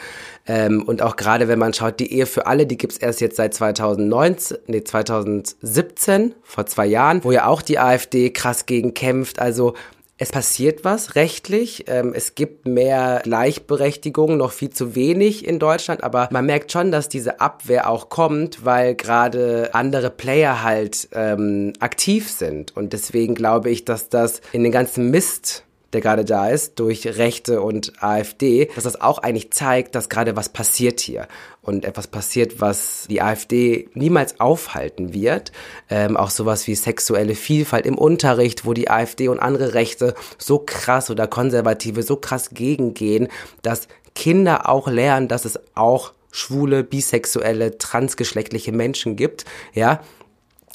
Ähm, 0.47 0.81
und 0.83 1.01
auch 1.01 1.17
gerade 1.17 1.49
wenn 1.49 1.59
man 1.59 1.73
schaut, 1.73 1.99
die 1.99 2.13
Ehe 2.13 2.25
für 2.25 2.47
alle, 2.47 2.65
die 2.65 2.77
gibt's 2.77 2.95
erst 2.95 3.19
jetzt 3.19 3.35
seit 3.35 3.53
2019, 3.53 4.59
nee, 4.67 4.81
2017, 4.81 6.35
vor 6.41 6.65
zwei 6.67 6.85
Jahren, 6.85 7.25
wo 7.25 7.33
ja 7.33 7.47
auch 7.47 7.61
die 7.61 7.79
AfD 7.79 8.29
krass 8.29 8.65
gegen 8.65 8.93
kämpft. 8.93 9.39
Also 9.39 9.73
es 10.17 10.31
passiert 10.31 10.85
was 10.85 11.15
rechtlich. 11.15 11.85
Ähm, 11.87 12.13
es 12.15 12.35
gibt 12.35 12.65
mehr 12.65 13.21
Gleichberechtigung, 13.23 14.37
noch 14.37 14.51
viel 14.51 14.69
zu 14.69 14.95
wenig 14.95 15.45
in 15.45 15.59
Deutschland, 15.59 16.03
aber 16.03 16.29
man 16.31 16.45
merkt 16.45 16.71
schon, 16.71 16.91
dass 16.91 17.09
diese 17.09 17.41
Abwehr 17.41 17.89
auch 17.89 18.09
kommt, 18.09 18.63
weil 18.63 18.95
gerade 18.95 19.71
andere 19.73 20.09
Player 20.09 20.63
halt 20.63 21.09
ähm, 21.13 21.73
aktiv 21.79 22.31
sind. 22.31 22.75
Und 22.77 22.93
deswegen 22.93 23.35
glaube 23.35 23.69
ich, 23.69 23.83
dass 23.83 24.09
das 24.09 24.41
in 24.53 24.63
den 24.63 24.71
ganzen 24.71 25.11
Mist 25.11 25.63
der 25.95 26.01
gerade 26.01 26.25
da 26.25 26.49
ist, 26.49 26.79
durch 26.79 27.07
Rechte 27.07 27.61
und 27.61 27.93
AfD, 28.03 28.69
dass 28.75 28.83
das 28.83 29.01
auch 29.01 29.19
eigentlich 29.19 29.51
zeigt, 29.51 29.95
dass 29.95 30.09
gerade 30.09 30.35
was 30.35 30.49
passiert 30.49 30.99
hier. 30.99 31.27
Und 31.61 31.85
etwas 31.85 32.07
passiert, 32.07 32.61
was 32.61 33.07
die 33.09 33.21
AfD 33.21 33.89
niemals 33.93 34.39
aufhalten 34.39 35.13
wird. 35.13 35.51
Ähm, 35.89 36.15
auch 36.15 36.29
sowas 36.29 36.67
wie 36.67 36.75
sexuelle 36.75 37.33
Vielfalt 37.33 37.87
im 37.87 37.97
Unterricht, 37.97 38.65
wo 38.65 38.73
die 38.73 38.91
AfD 38.91 39.29
und 39.29 39.39
andere 39.39 39.73
Rechte 39.73 40.13
so 40.37 40.59
krass 40.59 41.09
oder 41.09 41.27
Konservative 41.27 42.03
so 42.03 42.17
krass 42.17 42.51
gegengehen, 42.51 43.29
dass 43.63 43.87
Kinder 44.13 44.69
auch 44.69 44.87
lernen, 44.87 45.27
dass 45.27 45.45
es 45.45 45.59
auch 45.73 46.13
schwule, 46.31 46.83
bisexuelle, 46.83 47.77
transgeschlechtliche 47.77 48.71
Menschen 48.71 49.15
gibt, 49.15 49.45
ja, 49.73 50.01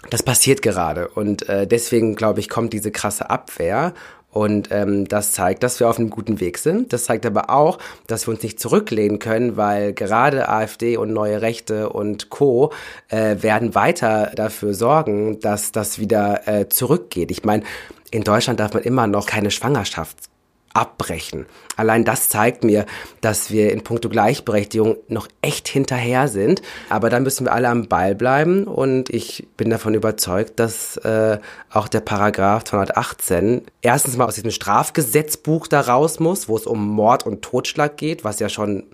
das 0.08 0.22
passiert 0.22 0.62
gerade. 0.62 1.08
Und 1.08 1.48
äh, 1.48 1.66
deswegen 1.66 2.16
glaube 2.16 2.40
ich 2.40 2.48
kommt 2.48 2.72
diese 2.72 2.90
krasse 2.90 3.28
Abwehr 3.28 3.92
und 4.30 4.68
ähm, 4.70 5.08
das 5.08 5.32
zeigt, 5.32 5.62
dass 5.62 5.80
wir 5.80 5.88
auf 5.88 5.98
einem 5.98 6.10
guten 6.10 6.40
Weg 6.40 6.58
sind. 6.58 6.92
Das 6.92 7.04
zeigt 7.04 7.26
aber 7.26 7.50
auch, 7.50 7.78
dass 8.06 8.26
wir 8.26 8.34
uns 8.34 8.42
nicht 8.42 8.60
zurücklehnen 8.60 9.18
können, 9.18 9.56
weil 9.56 9.92
gerade 9.92 10.48
AfD 10.48 10.96
und 10.96 11.12
neue 11.12 11.42
Rechte 11.42 11.90
und 11.90 12.30
Co. 12.30 12.72
Äh, 13.08 13.42
werden 13.42 13.74
weiter 13.74 14.32
dafür 14.34 14.74
sorgen, 14.74 15.40
dass 15.40 15.72
das 15.72 15.98
wieder 15.98 16.46
äh, 16.46 16.68
zurückgeht. 16.68 17.30
Ich 17.30 17.44
meine, 17.44 17.64
in 18.10 18.22
Deutschland 18.22 18.60
darf 18.60 18.74
man 18.74 18.82
immer 18.82 19.06
noch 19.06 19.26
keine 19.26 19.50
Schwangerschaft 19.50 20.29
abbrechen. 20.74 21.46
Allein 21.76 22.04
das 22.04 22.28
zeigt 22.28 22.64
mir, 22.64 22.86
dass 23.20 23.50
wir 23.50 23.72
in 23.72 23.82
puncto 23.82 24.08
Gleichberechtigung 24.08 24.96
noch 25.08 25.28
echt 25.42 25.68
hinterher 25.68 26.28
sind. 26.28 26.62
Aber 26.88 27.10
da 27.10 27.20
müssen 27.20 27.46
wir 27.46 27.52
alle 27.52 27.68
am 27.68 27.88
Ball 27.88 28.14
bleiben 28.14 28.64
und 28.64 29.10
ich 29.10 29.48
bin 29.56 29.70
davon 29.70 29.94
überzeugt, 29.94 30.60
dass 30.60 30.96
äh, 30.98 31.38
auch 31.70 31.88
der 31.88 32.00
Paragraph 32.00 32.64
218 32.64 33.62
erstens 33.82 34.16
mal 34.16 34.26
aus 34.26 34.36
diesem 34.36 34.50
Strafgesetzbuch 34.50 35.66
da 35.66 35.80
raus 35.80 36.20
muss, 36.20 36.48
wo 36.48 36.56
es 36.56 36.66
um 36.66 36.88
Mord 36.88 37.26
und 37.26 37.42
Totschlag 37.42 37.96
geht, 37.96 38.24
was 38.24 38.38
ja 38.38 38.48
schon 38.48 38.84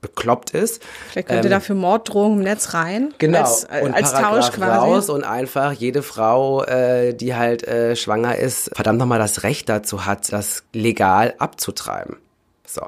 bekloppt 0.00 0.50
ist. 0.50 0.82
Vielleicht 1.10 1.28
könnte 1.28 1.48
ähm, 1.48 1.52
dafür 1.52 1.74
Morddrohungen 1.74 2.38
im 2.38 2.44
Netz 2.44 2.74
rein. 2.74 3.12
Genau. 3.18 3.40
Als, 3.40 3.64
äh, 3.64 3.82
und 3.82 3.94
als 3.94 4.12
Tausch 4.12 4.52
quasi. 4.52 4.78
raus 4.78 5.10
und 5.10 5.24
einfach 5.24 5.72
jede 5.72 6.02
Frau, 6.02 6.62
äh, 6.64 7.14
die 7.14 7.34
halt 7.34 7.66
äh, 7.66 7.96
schwanger 7.96 8.36
ist, 8.36 8.70
verdammt 8.74 8.98
nochmal 8.98 9.18
das 9.18 9.42
Recht 9.42 9.68
dazu 9.68 10.06
hat, 10.06 10.32
das 10.32 10.64
legal 10.72 11.34
abzutreiben. 11.38 12.16
So. 12.66 12.82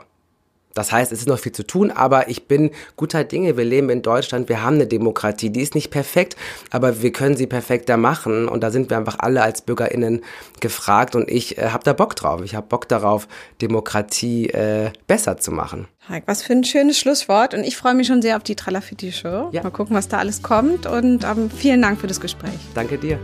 Das 0.75 0.93
heißt, 0.93 1.13
es 1.13 1.21
ist 1.21 1.29
noch 1.29 1.39
viel 1.39 1.53
zu 1.53 1.67
tun, 1.67 1.91
aber 1.91 2.29
ich 2.29 2.47
bin 2.47 2.71
guter 2.97 3.25
Dinge. 3.25 3.57
Wir 3.57 3.65
leben 3.65 3.91
in 3.91 4.03
Deutschland, 4.03 4.49
wir 4.49 4.63
haben 4.63 4.77
eine 4.77 4.87
Demokratie, 4.87 5.51
die 5.51 5.61
ist 5.61 5.75
nicht 5.75 5.91
perfekt, 5.91 6.37
aber 6.71 7.03
wir 7.03 7.13
können 7.13 7.37
sie 7.37 7.47
perfekter 7.47 7.97
machen 7.97 8.49
und 8.49 8.63
da 8.63 8.71
sind 8.71 8.91
wir 8.91 8.97
einfach 8.97 9.19
alle 9.19 9.43
als 9.43 9.63
BürgerInnen 9.63 10.23
gefragt 10.61 11.15
und 11.15 11.31
ich 11.31 11.59
äh, 11.59 11.71
habe 11.71 11.85
da 11.85 11.93
Bock 11.93 12.17
drauf. 12.17 12.43
Ich 12.45 12.55
habe 12.55 12.67
Bock 12.67 12.89
darauf, 12.89 13.27
Demokratie 13.61 14.49
äh, 14.49 14.91
besser 15.07 15.39
zu 15.39 15.51
machen. 15.51 15.89
Was 16.27 16.43
für 16.43 16.55
ein 16.55 16.65
schönes 16.65 16.99
Schlusswort 16.99 17.55
und 17.55 17.63
ich 17.63 17.77
freue 17.77 17.95
mich 17.95 18.09
schon 18.09 18.21
sehr 18.21 18.37
auf 18.37 18.43
die 18.43 18.57
Tralafitti-Show. 18.57 19.51
Ja. 19.53 19.63
Mal 19.63 19.71
gucken, 19.71 19.95
was 19.95 20.09
da 20.09 20.19
alles 20.19 20.43
kommt 20.43 20.87
und 20.87 21.25
ähm, 21.25 21.51
vielen 21.51 21.83
Dank 21.83 22.01
für 22.01 22.09
das 22.09 22.21
Gespräch. 22.21 22.59
Danke 22.75 22.99
dir. 22.99 23.19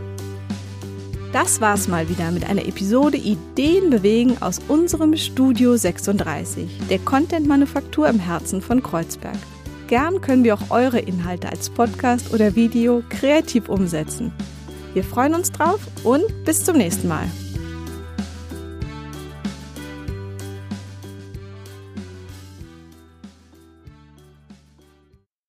Das 1.39 1.61
war's 1.61 1.87
mal 1.87 2.09
wieder 2.09 2.31
mit 2.31 2.49
einer 2.49 2.65
Episode 2.65 3.15
Ideen 3.15 3.91
bewegen 3.91 4.37
aus 4.41 4.59
unserem 4.69 5.15
Studio 5.15 5.77
36, 5.77 6.67
der 6.89 6.97
Content-Manufaktur 6.97 8.09
im 8.09 8.17
Herzen 8.17 8.59
von 8.59 8.81
Kreuzberg. 8.81 9.37
Gern 9.85 10.19
können 10.19 10.43
wir 10.43 10.55
auch 10.55 10.71
eure 10.71 10.97
Inhalte 10.97 11.47
als 11.49 11.69
Podcast 11.69 12.33
oder 12.33 12.55
Video 12.55 13.03
kreativ 13.09 13.69
umsetzen. 13.69 14.33
Wir 14.95 15.03
freuen 15.03 15.35
uns 15.35 15.51
drauf 15.51 15.81
und 16.03 16.23
bis 16.43 16.65
zum 16.65 16.77
nächsten 16.77 17.07
Mal. 17.07 17.27